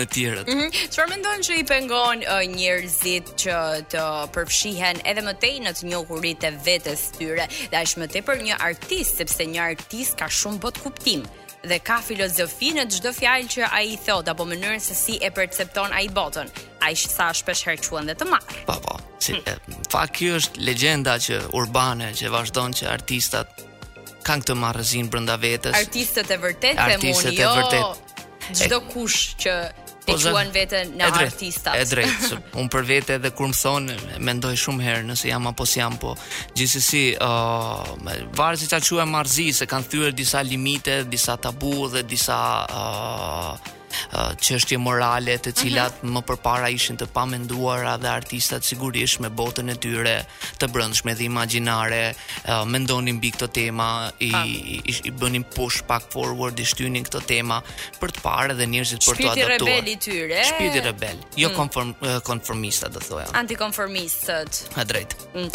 me 0.00 0.06
tjërët 0.16 0.46
mm 0.46 0.56
-hmm. 0.56 0.72
Qërë 0.96 1.08
me 1.12 1.20
ndonë 1.20 1.46
që 1.46 1.58
i 1.60 1.64
pengon 1.72 2.24
njërzit 2.56 3.26
Që 3.44 3.58
të 3.92 4.04
përfshihen 4.34 5.04
edhe 5.04 5.22
më 5.28 5.34
tej 5.44 5.56
Në 5.66 5.74
të 5.78 5.90
njohurit 5.92 6.44
e 6.44 6.54
vetës 6.66 7.02
tyre 7.18 7.46
Dhe 7.70 7.84
është 7.84 7.98
më 8.02 8.06
për 8.28 8.36
një 8.46 8.54
artist 8.70 9.16
Sepse 9.20 9.42
një 9.52 9.60
artist 9.70 10.16
ka 10.18 10.26
shumë 10.40 10.58
bot 10.64 10.78
kuptim 10.82 11.22
dhe 11.68 11.78
ka 11.84 12.00
filozofi 12.04 12.70
në 12.76 12.86
çdo 12.94 13.10
fjalë 13.14 13.48
që 13.54 13.68
ai 13.76 13.94
thot 14.00 14.28
apo 14.32 14.46
mënyrën 14.48 14.80
se 14.80 14.94
si 14.96 15.18
e 15.20 15.28
percepton 15.30 15.92
ai 15.92 16.06
botën. 16.08 16.48
Ai 16.80 16.94
shësa 16.96 17.30
shpesh 17.36 17.66
herë 17.68 17.84
quhen 17.88 18.08
dhe 18.08 18.14
të 18.16 18.28
marr. 18.30 18.54
Po 18.68 18.78
po. 18.80 18.96
Si 19.20 19.36
hmm. 19.36 19.84
fa 19.92 20.06
kjo 20.08 20.38
është 20.40 20.64
legjenda 20.64 21.18
që 21.20 21.42
urbane 21.58 22.12
që 22.16 22.32
vazhdojnë 22.32 22.80
që 22.80 22.88
artistat 22.94 23.66
kanë 24.24 24.44
këtë 24.46 24.56
marrëzin 24.62 25.10
brenda 25.12 25.36
vetes. 25.40 25.76
Artistët 25.76 26.30
e 26.36 26.40
vërtetë, 26.40 26.78
artistët 26.88 27.34
e, 27.34 27.36
e 27.36 27.44
jo 27.44 27.52
vërtetë. 27.58 28.06
Çdo 28.56 28.80
kush 28.90 29.20
që 29.44 29.52
po 30.12 30.18
e 30.18 30.34
quen 30.34 30.50
vetën 30.54 30.90
në 30.98 31.06
e 31.06 31.10
drejt, 31.14 31.32
artistat. 31.32 31.78
E 31.78 31.88
drejt, 31.88 32.54
unë 32.58 32.72
për 32.72 32.86
vete 32.90 33.18
dhe 33.22 33.30
kur 33.36 33.50
më 33.52 33.58
thonë, 33.60 33.96
mendoj 34.26 34.54
shumë 34.64 34.86
herë 34.86 35.06
nëse 35.10 35.30
jam 35.30 35.46
apo 35.50 35.66
si 35.68 35.80
jam, 35.82 35.98
po 36.02 36.14
gjithës 36.58 36.86
si, 36.90 37.04
uh, 37.26 38.30
varë 38.38 38.60
si 38.64 38.70
që 38.72 38.82
që 38.88 39.08
marzi, 39.10 39.48
se 39.60 39.68
kanë 39.70 39.90
thyrë 39.92 40.14
disa 40.22 40.42
limite, 40.44 41.02
disa 41.10 41.36
tabu 41.38 41.86
dhe 41.94 42.02
disa... 42.06 42.40
Uh, 42.70 43.76
çështje 44.40 44.78
uh, 44.78 44.82
morale 44.82 45.38
të 45.42 45.52
cilat 45.60 46.02
mm 46.02 46.08
-hmm. 46.08 46.16
më 46.16 46.22
përpara 46.30 46.68
ishin 46.70 46.96
të 47.00 47.06
pamenduara 47.06 47.96
dhe 48.02 48.08
artistat 48.08 48.64
sigurisht 48.64 49.20
me 49.20 49.28
botën 49.40 49.68
e 49.68 49.76
tyre 49.84 50.18
të 50.60 50.66
brendshme 50.74 51.12
dhe 51.18 51.24
imagjinare 51.24 52.14
uh, 52.14 52.64
mendonin 52.72 53.16
mbi 53.16 53.30
këtë 53.32 53.48
tema 53.60 53.90
i, 54.18 54.30
i, 54.88 54.94
i 55.04 55.10
bënin 55.20 55.44
push 55.56 55.82
pak 55.90 56.02
forward 56.12 56.58
i 56.58 56.64
shtynin 56.70 57.04
këtë 57.04 57.20
tema 57.32 57.56
për 58.00 58.08
të 58.14 58.20
parë 58.26 58.52
dhe 58.58 58.64
njerëzit 58.72 59.00
për 59.08 59.16
të 59.16 59.26
adaptuar. 59.30 59.56
Shpirti 59.56 59.70
rebel 59.70 59.92
i 59.92 59.96
tyre. 60.04 60.40
Shpirti 60.50 60.80
rebel, 60.88 61.16
jo 61.42 61.48
mm. 61.48 61.54
konform 61.60 61.90
uh, 62.00 62.18
konformista 62.30 62.86
do 62.94 63.00
thoja. 63.08 63.26
Antikonformistët. 63.42 64.52
Ë 64.76 64.82
drejt. 64.90 65.10
Mm. 65.34 65.38
Uh, 65.40 65.50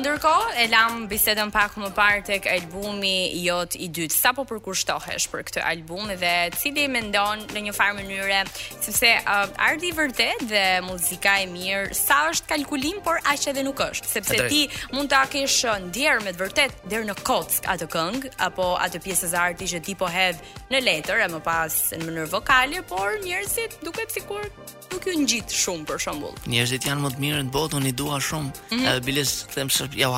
ndërkohë 0.00 0.48
e 0.62 0.68
lam 0.74 0.92
bisedën 1.12 1.50
pak 1.56 1.70
më 1.82 1.90
parë 2.00 2.22
tek 2.28 2.42
albumi 2.46 3.18
jot 3.48 3.72
i 3.74 3.86
dytë. 3.96 4.14
Sa 4.22 4.32
po 4.36 4.42
përkushtohesh 4.50 5.24
për 5.32 5.40
këtë 5.46 5.60
album 5.72 6.04
dhe 6.22 6.34
cili 6.60 6.84
mendon 6.96 7.38
në 7.54 7.58
një 7.65 7.65
një 7.66 7.74
farë 7.74 7.96
mënyre, 7.98 8.40
sepse 8.84 9.10
uh, 9.22 9.46
arti 9.66 9.90
vërtet 9.96 10.44
dhe 10.50 10.64
muzika 10.86 11.36
e 11.42 11.48
mirë 11.50 11.94
sa 11.96 12.22
është 12.30 12.50
kalkulim, 12.52 13.00
por 13.04 13.20
aq 13.26 13.46
edhe 13.52 13.64
nuk 13.66 13.80
është, 13.86 14.10
sepse 14.16 14.48
ti 14.52 14.62
mund 14.94 15.10
ta 15.12 15.24
kesh 15.30 15.66
uh, 15.70 15.78
djerë 15.94 16.24
me 16.26 16.34
të 16.36 16.42
vërtet 16.44 16.88
deri 16.92 17.08
në 17.08 17.16
kock 17.26 17.56
atë 17.74 17.88
këngë 17.92 18.32
apo 18.46 18.70
atë 18.82 19.02
pjesë 19.04 19.32
e 19.34 19.42
artit 19.42 19.72
që 19.74 19.82
ti 19.86 19.96
po 19.98 20.08
hedh 20.10 20.44
në 20.72 20.82
letër 20.86 21.24
e 21.26 21.28
më 21.34 21.42
pas 21.46 21.76
në 21.94 22.02
mënyrë 22.06 22.30
vokale, 22.32 22.82
por 22.88 23.18
njerëzit 23.24 23.78
duket 23.86 24.14
sikur 24.16 24.46
nuk 24.92 25.06
ju 25.08 25.14
ngjit 25.20 25.50
shumë 25.50 25.86
për 25.88 26.00
shembull. 26.04 26.34
Njerëzit 26.50 26.86
janë 26.88 27.02
më 27.08 27.12
të 27.16 27.22
mirë 27.24 27.40
në 27.48 27.52
botë, 27.54 27.78
unë 27.80 27.90
i 27.90 27.94
dua 28.00 28.20
shumë. 28.22 28.50
Mm 28.70 28.84
-hmm. 28.84 29.00
Biles 29.06 29.32
them 29.54 29.70
se 29.70 29.88
ja 29.98 30.10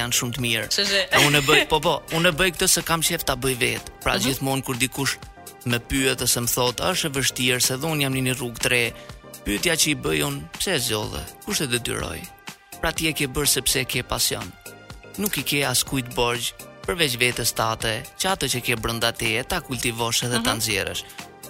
janë 0.00 0.12
shumë 0.18 0.32
të 0.36 0.40
mirë. 0.46 0.64
unë 1.26 1.38
e 1.38 1.42
bëj, 1.48 1.60
po 1.72 1.78
po, 1.84 1.94
unë 2.16 2.28
e 2.28 2.32
bëj 2.38 2.50
këtë 2.54 2.66
se 2.74 2.80
kam 2.82 3.00
qejf 3.02 3.22
ta 3.24 3.34
bëj 3.44 3.56
vetë 3.64 3.88
Pra 4.04 4.12
mm 4.12 4.18
-hmm. 4.18 4.24
gjithmonë 4.26 4.62
kur 4.66 4.76
dikush 4.76 5.14
Më 5.64 5.78
pyet 5.88 6.20
se 6.28 6.40
më 6.44 6.48
thot, 6.52 6.80
"A 6.84 6.92
është 6.92 7.06
e 7.08 7.14
vështirë 7.16 7.60
se 7.64 7.76
dhe 7.80 7.92
jam 8.00 8.12
në 8.12 8.22
një 8.26 8.34
rrugë 8.36 8.58
tre, 8.64 8.80
Pyetja 9.44 9.74
që 9.76 9.88
i 9.92 9.96
bëj 10.00 10.20
un, 10.26 10.36
"Pse 10.58 10.70
e 10.72 10.78
zgjodhe? 10.80 11.20
Kush 11.44 11.60
e 11.60 11.66
dyroj? 11.68 12.20
Pra 12.80 12.88
t'je 12.92 13.08
e 13.08 13.12
ke 13.12 13.26
bërë 13.28 13.46
sepse 13.54 13.82
ke 13.84 14.00
pasion. 14.02 14.46
Nuk 15.20 15.36
i 15.36 15.42
ke 15.44 15.58
askujt 15.68 16.08
borgj 16.16 16.52
përveç 16.86 17.18
vetes 17.20 17.52
tate, 17.52 17.92
që 18.16 18.26
atë 18.32 18.48
që 18.52 18.60
ke 18.64 18.78
brenda 18.80 19.12
e 19.20 19.42
ta 19.44 19.60
kultivosh 19.60 20.24
edhe 20.24 20.40
ta 20.42 20.54
mhm. 20.54 20.58
nxjerrësh. 20.60 21.02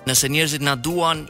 Nëse 0.07 0.29
njerëzit 0.29 0.61
na 0.63 0.75
duan, 0.75 1.29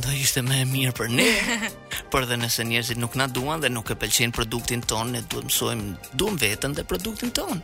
do 0.00 0.08
ishte 0.22 0.40
më 0.46 0.54
e 0.60 0.64
mirë 0.70 0.92
për 0.94 1.08
ne. 1.10 1.30
Por 2.12 2.26
dhe 2.26 2.36
nëse 2.38 2.62
njerëzit 2.62 2.98
nuk 3.02 3.16
na 3.16 3.26
duan 3.26 3.58
dhe 3.60 3.68
nuk 3.68 3.90
e 3.90 3.96
pëlqejnë 3.98 4.32
produktin 4.38 4.86
ton, 4.86 5.10
ne 5.10 5.20
duhet 5.26 5.48
mësojmë 5.50 5.98
duam 6.14 6.36
veten 6.38 6.74
dhe 6.74 6.84
produktin 6.86 7.32
ton 7.34 7.58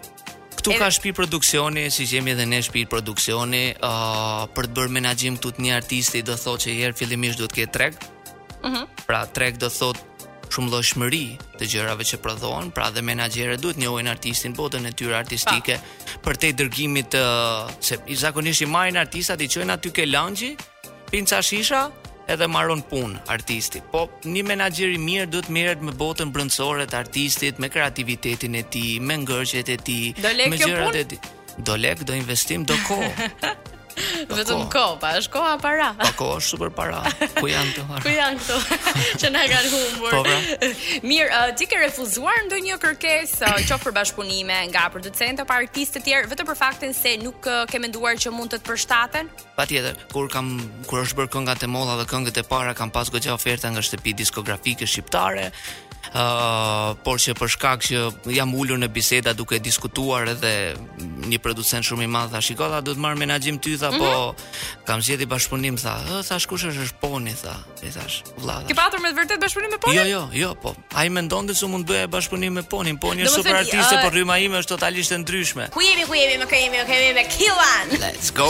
Ktu 0.58 0.74
ka 0.76 0.90
shtëpi 0.92 1.14
produksioni, 1.16 1.86
si 1.94 2.04
jemi 2.10 2.34
edhe 2.36 2.44
ne 2.46 2.60
shtëpi 2.66 2.88
produksioni, 2.92 3.64
uh, 3.88 4.44
për 4.56 4.68
të 4.68 4.76
bërë 4.78 4.94
menaxhim 4.98 5.38
të 5.40 5.54
të 5.56 5.64
një 5.64 5.74
artisti 5.80 6.24
do 6.28 6.36
thotë 6.36 6.66
që 6.66 6.78
herë 6.82 6.98
fillimisht 7.02 7.40
duhet 7.44 7.56
të 7.72 7.76
treg. 7.80 8.00
Mhm. 8.66 8.82
pra 9.06 9.20
treg 9.30 9.58
do 9.62 9.68
thotë 9.70 10.17
shumë 10.54 10.72
llojshmëri 10.74 11.22
të 11.60 11.68
gjërave 11.72 12.06
që 12.10 12.20
prodhohen, 12.24 12.72
pra 12.76 12.88
dhe 12.96 13.04
menaxherët 13.06 13.62
duhet 13.64 13.80
njohin 13.82 14.10
artistin 14.12 14.56
botën 14.58 14.86
e 14.90 14.94
tyre 15.00 15.16
artistike 15.20 15.78
pa. 15.78 16.20
për 16.26 16.34
të 16.42 16.52
dërgimit 16.62 17.10
të 17.14 17.24
se 17.88 18.00
i 18.08 18.16
zakonisht 18.24 18.62
i 18.66 18.70
marrin 18.76 18.98
artistat 19.02 19.42
i 19.42 19.48
çojnë 19.54 19.76
aty 19.78 19.92
ke 19.96 20.06
lanxhi, 20.08 20.52
ca 21.30 21.40
shisha 21.42 21.82
edhe 22.28 22.48
marron 22.48 22.82
pun 22.92 23.16
artisti. 23.32 23.82
Po 23.92 24.08
një 24.26 24.42
menaxher 24.48 24.90
i 24.92 25.00
mirë 25.00 25.30
duhet 25.32 25.50
merret 25.50 25.82
me 25.82 25.92
botën 25.92 26.32
brendësore 26.36 26.88
të 26.88 26.96
artistit, 27.00 27.60
me 27.60 27.70
kreativitetin 27.70 28.56
e 28.60 28.64
tij, 28.72 29.00
me 29.00 29.16
ngërçet 29.24 29.70
e 29.72 29.78
tij, 29.88 30.06
me 30.52 30.58
gjërat 30.58 30.96
e 31.04 31.08
tij. 31.14 31.20
Do 31.68 31.76
lek, 31.76 32.04
do 32.08 32.14
investim, 32.14 32.66
do 32.68 32.76
kohë. 32.90 33.12
Po, 34.30 34.36
vetëm 34.38 34.66
po. 34.66 34.68
kohë, 34.78 34.98
pa, 35.02 35.12
është 35.18 35.32
koha 35.34 35.54
para. 35.62 35.88
Pa 35.98 36.10
po, 36.12 36.16
kohë 36.28 36.42
është 36.42 36.52
super 36.54 36.70
para. 36.76 37.00
Ku 37.42 37.50
janë 37.50 37.72
këto? 37.74 38.02
Ku 38.04 38.14
janë 38.14 38.44
këto? 38.44 38.78
Që 39.24 39.32
na 39.34 39.44
kanë 39.50 39.72
humbur. 39.74 40.12
Po, 40.14 40.22
pra. 40.28 40.38
Mirë, 41.06 41.30
uh, 41.30 41.56
ti 41.58 41.66
ke 41.72 41.80
refuzuar 41.82 42.44
ndonjë 42.46 42.78
kërkesë, 42.84 43.40
uh, 43.42 43.64
qoftë 43.70 43.82
për 43.88 43.96
bashkëpunime 43.98 44.60
nga 44.74 44.86
producentë 44.94 45.46
apo 45.48 45.58
artistë 45.58 45.98
të 45.98 46.10
tjerë, 46.12 46.32
vetëm 46.36 46.50
për 46.52 46.60
faktin 46.62 46.94
se 46.98 47.16
nuk 47.26 47.50
uh, 47.50 47.64
ke 47.70 47.82
menduar 47.82 48.20
që 48.22 48.34
mund 48.38 48.54
të 48.54 48.62
të 48.62 48.70
përshtaten? 48.70 49.34
Patjetër, 49.58 49.98
kur 50.14 50.30
kam 50.30 50.54
kur 50.86 51.02
është 51.02 51.24
bërë 51.24 51.34
këngat 51.34 51.66
e 51.66 51.72
molla 51.74 51.98
dhe 52.04 52.08
këngët 52.12 52.44
e 52.44 52.46
para 52.46 52.78
kam 52.78 52.94
pas 52.94 53.10
gojë 53.10 53.34
oferta 53.34 53.74
nga 53.74 53.82
shtëpi 53.82 54.14
diskografike 54.14 54.86
shqiptare. 54.86 55.50
Uh, 56.08 56.94
por 57.04 57.20
që 57.20 57.34
për 57.36 57.50
shkak 57.52 57.82
që 57.84 57.98
jam 58.32 58.54
ulur 58.56 58.80
në 58.80 58.88
biseda 58.96 59.34
duke 59.36 59.58
diskutuar 59.60 60.30
edhe 60.32 60.52
një 61.28 61.40
producent 61.44 61.84
shumë 61.84 62.06
i 62.06 62.12
madh 62.14 62.32
tha 62.32 62.40
shikoj 62.48 62.78
do 62.86 62.94
të 62.96 63.04
marr 63.04 63.18
menaxhim 63.20 63.58
ty 63.60 63.76
tha, 63.92 63.98
po 63.98 64.36
mhm. 64.36 64.86
kam 64.86 65.00
i 65.00 65.26
bashkëpunim, 65.26 65.76
tha. 65.80 65.96
Ë, 66.08 66.24
thash 66.28 66.46
kush 66.50 66.66
është 66.68 66.98
Poni, 67.02 67.34
tha. 67.34 67.54
I 67.84 67.92
thash, 67.92 68.24
vlla. 68.38 68.62
Ke 68.68 68.76
patur 68.76 69.00
me 69.02 69.12
vërtet 69.14 69.40
bashkëpunim 69.42 69.72
me 69.76 69.80
Poni? 69.84 69.98
Jo, 69.98 70.04
jo, 70.06 70.24
jo, 70.34 70.56
po. 70.56 70.76
Ai 70.96 71.10
mendon 71.10 71.48
se 71.54 71.66
mund 71.68 71.86
bëja 71.88 72.08
bashkëpunim 72.08 72.54
me 72.60 72.64
Poni. 72.64 72.98
Poni 73.00 73.24
është 73.28 73.36
super 73.42 73.56
artiste, 73.56 74.02
por 74.04 74.12
rryma 74.14 74.40
ime 74.46 74.60
është 74.62 74.76
totalisht 74.76 75.12
e 75.16 75.22
ndryshme. 75.24 75.70
Ku 75.72 75.82
jemi, 75.82 76.06
ku 76.08 76.16
jemi, 76.16 76.38
më 76.44 76.48
kemi, 76.50 76.78
më 76.82 76.88
kemi 76.90 77.14
me 77.20 77.24
Killan. 77.36 77.96
Let's 78.02 78.32
go. 78.32 78.50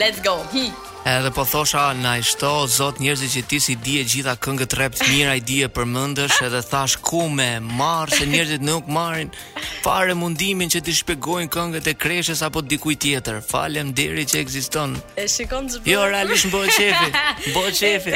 Let's 0.00 0.20
go. 0.20 0.36
Hi. 0.52 0.87
Edhe 1.04 1.30
po 1.30 1.44
thosha 1.44 1.94
na 1.94 2.18
i 2.18 2.22
shto 2.22 2.66
zot 2.66 2.98
njerëzit 3.00 3.30
që 3.34 3.42
ti 3.48 3.58
si 3.62 3.74
di 3.80 3.98
e 4.00 4.04
gjitha 4.04 4.34
këngët 4.44 4.72
rap 4.78 4.96
të 4.98 5.06
mira 5.10 5.34
i 5.38 5.40
di 5.40 5.60
e 5.64 5.68
përmendesh 5.70 6.40
edhe 6.44 6.58
thash 6.70 6.96
ku 7.00 7.28
me 7.30 7.46
marr 7.60 8.10
se 8.10 8.26
njerëzit 8.26 8.62
nuk 8.66 8.84
marrin 8.96 9.30
fare 9.84 10.14
mundimin 10.18 10.68
që 10.74 10.82
ti 10.84 10.94
shpjegojnë 10.98 11.52
këngët 11.54 11.86
e 11.92 11.94
kreshës 12.02 12.42
apo 12.48 12.60
dikujt 12.66 13.00
tjetër 13.04 13.38
falem 13.50 13.94
deri 14.00 14.26
që 14.30 14.42
ekziston 14.42 14.96
e 15.22 15.26
shikon 15.30 15.70
zbuk. 15.72 15.86
jo 15.92 16.02
realisht 16.10 16.50
bëj 16.52 16.68
çefi 16.76 17.08
bëj 17.54 17.70
çefi 17.80 18.14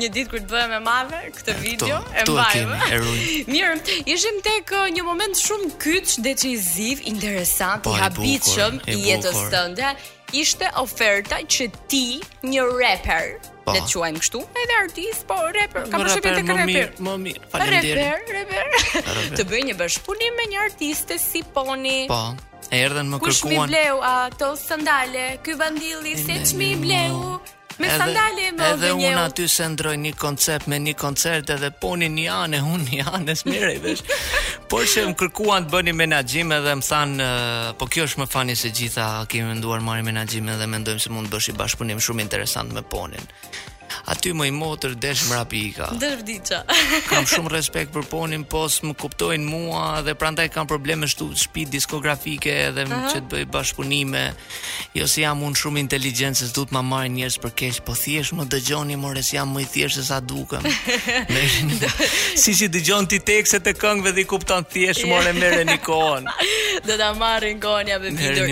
një 0.00 0.08
ditë 0.14 0.30
kur 0.30 0.40
të 0.44 0.48
bëhem 0.52 0.72
e 0.78 0.84
madhe 0.86 1.18
këtë 1.40 1.56
video 1.64 1.98
e 2.12 2.28
mbajmë 2.28 2.78
e 2.94 2.96
ruaj 3.02 3.18
mirë 3.54 4.04
ishim 4.14 4.38
tek 4.46 4.76
uh, 4.78 4.86
një 4.94 5.02
moment 5.10 5.34
shumë 5.46 5.72
kyç 5.88 6.20
decisiv 6.28 7.02
interesant 7.08 7.82
po, 7.88 7.96
i 7.96 8.00
habitshëm 8.04 8.72
i 8.94 8.98
jetës 9.08 9.40
tënde 9.52 9.92
ishte 10.34 10.66
oferta 10.78 11.40
që 11.44 11.66
ti, 11.90 12.20
një 12.46 12.62
rapper, 12.78 13.32
pa. 13.66 13.74
le 13.76 13.82
të 13.86 14.00
quajmë 14.00 14.22
kështu, 14.22 14.42
edhe 14.62 14.76
artist, 14.80 15.24
po 15.28 15.38
rapper, 15.54 15.86
kam 15.92 16.04
përshtypjen 16.04 16.50
të 16.50 16.58
rapper. 16.60 16.66
Më 16.66 16.74
mirë, 16.74 17.06
më 17.06 17.14
mirë, 17.24 17.50
faleminderit. 17.54 18.30
Rapper, 18.36 18.74
rapper. 18.80 19.38
të 19.38 19.48
bëj 19.52 19.62
një 19.70 19.76
bashkëpunim 19.82 20.38
me 20.40 20.48
një 20.54 20.62
artiste 20.66 21.18
si 21.24 21.42
Pony. 21.56 22.04
Po. 22.10 22.22
Erdhen 22.70 23.10
më 23.14 23.18
kërkuan. 23.22 23.40
Kush 23.40 23.40
mi 23.50 23.58
bleu 23.72 24.02
ato 24.10 24.52
sandale? 24.58 25.26
Ky 25.42 25.56
vandilli 25.58 26.16
se 26.24 26.38
mi 26.58 26.70
bleu? 26.84 27.40
me 27.80 27.88
sandale 27.88 28.46
me 28.56 28.64
edhe 28.72 28.92
un 28.92 29.16
aty 29.26 29.46
se 29.56 29.64
ndroj 29.70 29.94
një 30.04 30.12
koncept 30.20 30.68
me 30.70 30.78
një 30.86 30.92
koncert 31.00 31.50
edhe 31.54 31.70
puni 31.82 32.08
një 32.14 32.26
anë 32.36 32.60
un 32.74 32.84
një 32.92 33.06
anë 33.18 33.36
smirej 33.42 33.78
vesh 33.86 34.28
por 34.72 34.84
që 34.92 35.06
më 35.10 35.16
kërkuan 35.22 35.66
të 35.66 35.74
bëni 35.74 35.96
menaxhim 36.02 36.52
edhe 36.58 36.76
më 36.82 36.86
than 36.92 37.24
po 37.80 37.90
kjo 37.94 38.06
është 38.08 38.22
më 38.24 38.28
fani 38.36 38.58
se 38.62 38.72
gjitha 38.80 39.08
kemi 39.32 39.48
menduar 39.52 39.82
marrë 39.88 40.06
menaxhim 40.10 40.48
edhe 40.54 40.68
mendojmë 40.76 41.06
se 41.06 41.14
mund 41.14 41.30
të 41.30 41.34
bësh 41.36 41.52
i 41.54 41.58
bashkëpunim 41.62 42.02
shumë 42.06 42.26
interesant 42.28 42.76
me 42.76 42.84
ponin 42.96 43.32
Aty 44.10 44.32
më 44.36 44.46
i 44.50 44.54
motër 44.54 44.94
desh 44.98 45.26
më 45.28 45.36
rapi 45.36 45.60
i 45.70 46.38
Kam 47.10 47.26
shumë 47.26 47.52
respekt 47.52 47.92
për 47.94 48.06
ponin 48.10 48.44
Po 48.44 48.66
më 48.84 48.94
kuptojnë 49.02 49.46
mua 49.48 50.00
Dhe 50.06 50.14
prandaj 50.18 50.48
kam 50.52 50.66
probleme 50.70 51.08
shtu 51.10 51.30
shtëpi 51.34 51.64
diskografike 51.74 52.56
Dhe 52.74 52.84
uh 52.86 52.92
-huh. 52.92 53.10
që 53.12 53.18
të 53.20 53.28
bëj 53.30 53.44
bashkëpunime 53.54 54.24
Jo 54.94 55.06
si 55.06 55.20
jam 55.22 55.42
unë 55.42 55.56
shumë 55.62 55.78
inteligent 55.80 56.36
Se 56.36 56.46
ma 56.70 56.82
marrin 56.82 57.14
njerëz 57.14 57.38
për 57.42 57.50
keq, 57.58 57.80
Po 57.84 57.94
thjesht 57.94 58.32
më 58.32 58.44
dëgjoni 58.52 58.96
more 58.96 59.22
si 59.22 59.36
jam 59.36 59.54
më 59.54 59.60
i 59.62 59.66
thjesh 59.72 59.94
Se 59.94 60.04
sa 60.04 60.20
dukem 60.20 60.62
më 61.34 61.38
Si 62.42 62.50
që 62.58 62.66
dëgjon 62.74 63.06
ti 63.08 63.18
tek 63.20 63.46
Se 63.46 63.58
të 63.60 63.72
Dhe 64.10 64.20
i 64.22 64.24
kuptan 64.24 64.64
thjesht, 64.66 65.04
more 65.06 65.28
e 65.30 65.34
mërë 65.34 65.60
e 65.62 65.64
një 65.70 65.78
konë 65.78 66.30
Dhe 66.86 66.96
da 66.98 67.06
Ja 67.90 67.98
dhe 67.98 68.44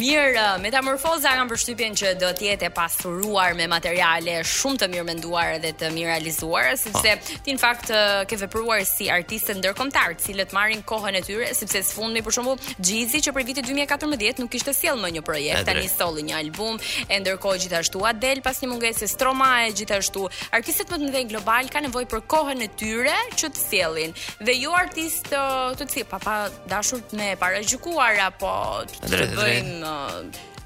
Mirë, 0.00 0.58
metamorfoza 0.64 1.30
të 1.38 1.46
përshtypjen 1.50 1.92
që 2.00 2.06
do 2.22 2.28
të 2.36 2.42
jetë 2.50 2.64
e 2.68 2.70
pasuruar 2.72 3.52
me 3.54 3.66
materiale 3.68 4.42
shumë 4.58 4.80
të 4.82 4.86
mirë 4.94 5.04
menduar 5.08 5.52
edhe 5.56 5.70
të 5.78 5.90
mirë 5.94 6.10
realizuar, 6.12 6.70
sepse 6.80 7.12
ah. 7.14 7.30
ti 7.46 7.54
në 7.54 7.60
fakt 7.62 7.92
ke 8.30 8.38
vepruar 8.42 8.82
si 8.88 9.06
artiste 9.14 9.54
ndërkombëtar, 9.58 10.16
të 10.18 10.26
cilët 10.30 10.54
marrin 10.56 10.82
kohën 10.88 11.18
e 11.18 11.22
tyre, 11.26 11.48
sepse 11.56 11.82
sfundmi 11.92 12.22
për 12.26 12.36
shembull 12.38 12.72
Xhizi 12.82 13.20
që 13.26 13.34
për 13.36 13.46
vitin 13.50 13.68
2014 13.68 14.42
nuk 14.42 14.52
kishte 14.56 14.74
sjellë 14.76 15.04
më 15.04 15.12
një 15.18 15.24
projekt, 15.28 15.64
tani 15.70 15.84
solli 15.92 16.24
një 16.30 16.36
album, 16.40 16.80
e 17.06 17.20
ndërkohë 17.22 17.60
gjithashtu 17.64 18.02
Adel 18.08 18.42
pas 18.46 18.60
një 18.62 18.70
mungese 18.72 19.08
Stromae 19.12 19.70
gjithashtu. 19.78 20.26
Artistët 20.58 20.90
më 20.92 20.98
të 21.02 21.06
mëdhenj 21.08 21.32
global 21.32 21.70
kanë 21.72 21.88
nevojë 21.88 22.10
për 22.14 22.24
kohën 22.34 22.64
e 22.64 22.68
tyre 22.80 23.16
që 23.40 23.52
të 23.54 23.64
sjellin. 23.68 24.14
Dhe 24.44 24.58
ju 24.62 24.74
artist 24.82 25.30
të 25.30 25.86
cilë, 25.92 26.08
pa 26.14 26.20
pa 26.24 26.36
dashur 26.72 27.02
po, 27.02 27.10
të 27.12 27.20
me 27.20 27.32
parajgjukuar, 27.40 28.20
apo 28.28 28.52
të 29.02 29.12
të 29.18 29.26
bëjnë 29.36 29.96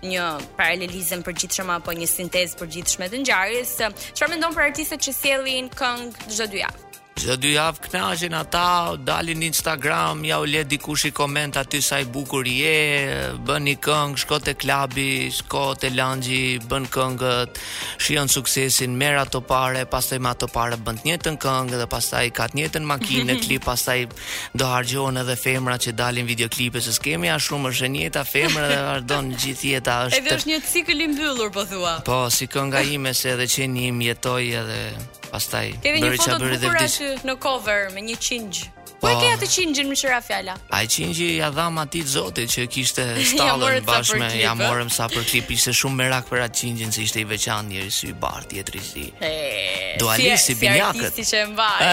një 0.07 0.23
paralelizëm 0.59 1.23
përgjithshëm 1.27 1.71
apo 1.77 1.95
një 1.99 2.09
sintezë 2.13 2.59
përgjithshme 2.63 3.09
të 3.13 3.23
ngjarjes. 3.25 3.77
Çfarë 4.19 4.37
mendon 4.37 4.57
për 4.59 4.67
artistët 4.71 5.07
që 5.09 5.17
sjellin 5.21 5.71
këngë 5.79 6.29
çdo 6.33 6.51
dy 6.55 6.65
javë? 6.65 6.89
Çdo 7.13 7.35
dy 7.43 7.51
javë 7.53 7.83
kënaqen 7.93 8.35
ata, 8.35 8.95
dalin 9.05 9.43
në 9.43 9.51
Instagram, 9.51 10.23
ja 10.25 10.39
u 10.41 10.47
le 10.49 10.63
dikush 10.65 11.05
i 11.11 11.11
koment 11.13 11.59
aty 11.61 11.83
sa 11.85 11.99
i 12.01 12.07
bukur 12.09 12.47
je, 12.49 13.35
bën 13.47 13.67
një 13.69 13.75
këngë, 13.85 14.21
shko 14.23 14.39
te 14.47 14.55
klubi, 14.57 15.27
shko 15.37 15.67
te 15.83 15.91
lanxhi, 15.93 16.55
bën 16.73 16.87
këngët, 16.95 17.61
Shion 18.01 18.31
suksesin, 18.33 18.97
merr 18.97 19.21
ato 19.27 19.43
parë, 19.45 19.85
pastaj 19.93 20.23
me 20.25 20.33
ato 20.33 20.49
parë 20.49 20.81
bën 20.89 21.03
të 21.03 21.11
njëjtën 21.11 21.37
këngë 21.45 21.83
dhe 21.85 21.89
pastaj 21.93 22.25
ka 22.39 22.49
të 22.49 22.63
njëjtën 22.63 22.89
makinë, 22.95 23.37
klip, 23.45 23.69
pastaj 23.69 24.01
do 24.57 24.73
harxhohen 24.73 25.21
edhe 25.21 25.37
femrat 25.45 25.85
që 25.85 25.95
dalin 26.01 26.27
videoklipe 26.33 26.81
se 26.81 26.97
kemi 26.97 27.29
as 27.35 27.45
shumë 27.45 27.75
është 27.75 27.93
njëta 27.99 28.25
femra 28.25 28.67
dhe 28.73 28.81
vazhdon 28.89 29.35
gjithë 29.43 29.75
jeta 29.77 30.01
është. 30.09 30.23
Edhe 30.23 30.39
është 30.41 30.53
një 30.55 30.63
cikël 30.75 31.05
i 31.07 31.11
mbyllur 31.15 31.53
po 31.55 31.69
thua. 31.69 31.99
Po, 32.09 32.23
si 32.33 32.49
kënga 32.49 32.81
ime 32.97 33.13
se 33.15 33.37
edhe 33.37 33.49
qeni 33.55 33.91
jetoj 34.09 34.45
edhe 34.65 34.81
pastaj 35.33 35.65
bëri 35.81 36.19
çfarë 36.21 36.45
bëri 36.45 36.59
dhe 36.61 37.02
në 37.29 37.37
cover 37.45 37.89
me 37.97 38.03
një 38.07 38.19
qingj. 38.29 38.67
Po 39.03 39.09
e 39.11 39.15
ke 39.19 39.33
atë 39.35 39.47
qingjin 39.51 39.89
më 39.91 39.97
shëra 39.99 40.19
fjala? 40.23 40.53
A 40.71 40.85
i 40.87 40.89
qingji 40.91 41.25
ja 41.41 41.49
dham 41.55 41.81
ati 41.83 42.05
të 42.07 42.13
zotit 42.13 42.51
që 42.53 42.65
kishte 42.71 43.03
stallën 43.33 43.73
ja 43.75 43.81
bashme, 43.83 44.27
ja 44.39 44.53
morëm 44.59 44.93
sa 44.95 45.09
për 45.11 45.25
klip, 45.27 45.49
ishte 45.57 45.73
shumë 45.75 46.05
merak 46.05 46.29
për 46.31 46.45
atë 46.45 46.61
qingjin, 46.61 46.93
se 46.95 47.03
ishte 47.09 47.19
i 47.19 47.25
veçan 47.27 47.67
njëri 47.73 47.91
si 47.97 48.13
i 48.13 48.15
barë, 48.23 48.47
tjetëri 48.53 48.83
si. 48.87 49.07
Dualisi, 49.99 50.37
si, 50.45 50.57
binjakët. 50.61 51.17
Si 51.19 51.25
që 51.33 51.41
e 51.41 51.49
mbaj. 51.51 51.87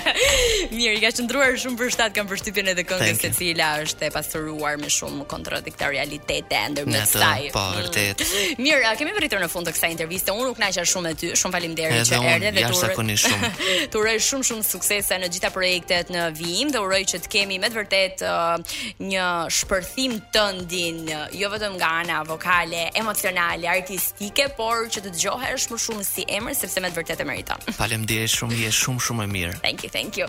Mirë, 0.76 0.92
i 0.98 1.00
ka 1.06 1.10
qëndruar 1.16 1.56
shumë 1.62 1.80
për 1.80 1.90
shtatë, 1.96 2.14
kam 2.18 2.28
përshtypjen 2.28 2.68
edhe 2.74 2.84
këngë, 2.90 3.08
se 3.24 3.32
cila 3.38 3.70
është 3.86 4.06
e 4.10 4.12
pasëruar 4.18 4.76
me 4.82 4.92
shumë 4.92 5.24
kontradiktar 5.32 5.94
realitete, 5.96 6.60
ndër 6.74 6.92
me 6.92 7.00
të 7.00 7.08
staj. 7.16 7.48
Po, 7.56 7.64
vërtet. 7.78 8.26
Mm. 8.26 8.60
Mirë, 8.60 8.84
a 8.90 8.92
kemi 9.00 9.16
përritur 9.16 9.40
në 9.42 9.48
fund 9.52 9.70
të 9.72 9.76
kësa 9.78 9.90
interviste, 9.96 10.36
unë 10.36 10.50
nuk 10.52 10.60
nashar 10.60 10.86
shumë 10.92 11.14
e 11.16 11.20
ty, 11.22 11.32
shumë 11.40 11.56
falim 11.56 11.76
që 11.76 11.88
erde 12.20 12.52
dhe 12.52 13.88
të 13.90 13.98
urej 14.02 14.18
shumë, 14.28 14.46
shumë 14.52 14.66
suksesa 14.68 15.18
në 15.24 15.30
gjitha 15.34 15.50
projektet, 15.54 16.05
në 16.12 16.26
vijim 16.38 16.70
dhe 16.72 16.80
uroj 16.82 17.02
që 17.12 17.20
të 17.24 17.30
kemi 17.32 17.58
me 17.60 17.70
të 17.72 17.78
vërtet 17.80 18.22
uh, 18.26 18.78
një 19.02 19.26
shpërthim 19.54 20.18
të 20.34 20.44
ndin, 20.60 21.00
uh, 21.08 21.26
jo 21.38 21.50
vetëm 21.52 21.76
nga 21.80 21.92
ana 22.02 22.20
vokale, 22.28 22.86
emocionale, 22.98 23.68
artistike, 23.72 24.48
por 24.58 24.86
që 24.92 25.04
të 25.06 25.14
dëgjohesh 25.16 25.70
më 25.72 25.80
shumë 25.86 26.06
si 26.08 26.26
emër 26.38 26.58
sepse 26.58 26.82
me 26.84 26.92
të 26.92 27.00
vërtet 27.02 27.24
e 27.24 27.28
meriton. 27.28 27.66
Faleminderit 27.78 28.32
shumë, 28.38 28.62
je 28.66 28.72
shumë 28.82 29.06
shumë 29.08 29.26
e 29.28 29.32
mirë. 29.36 29.58
Thank 29.66 29.86
you, 29.86 29.92
thank 29.96 30.16
you. 30.20 30.24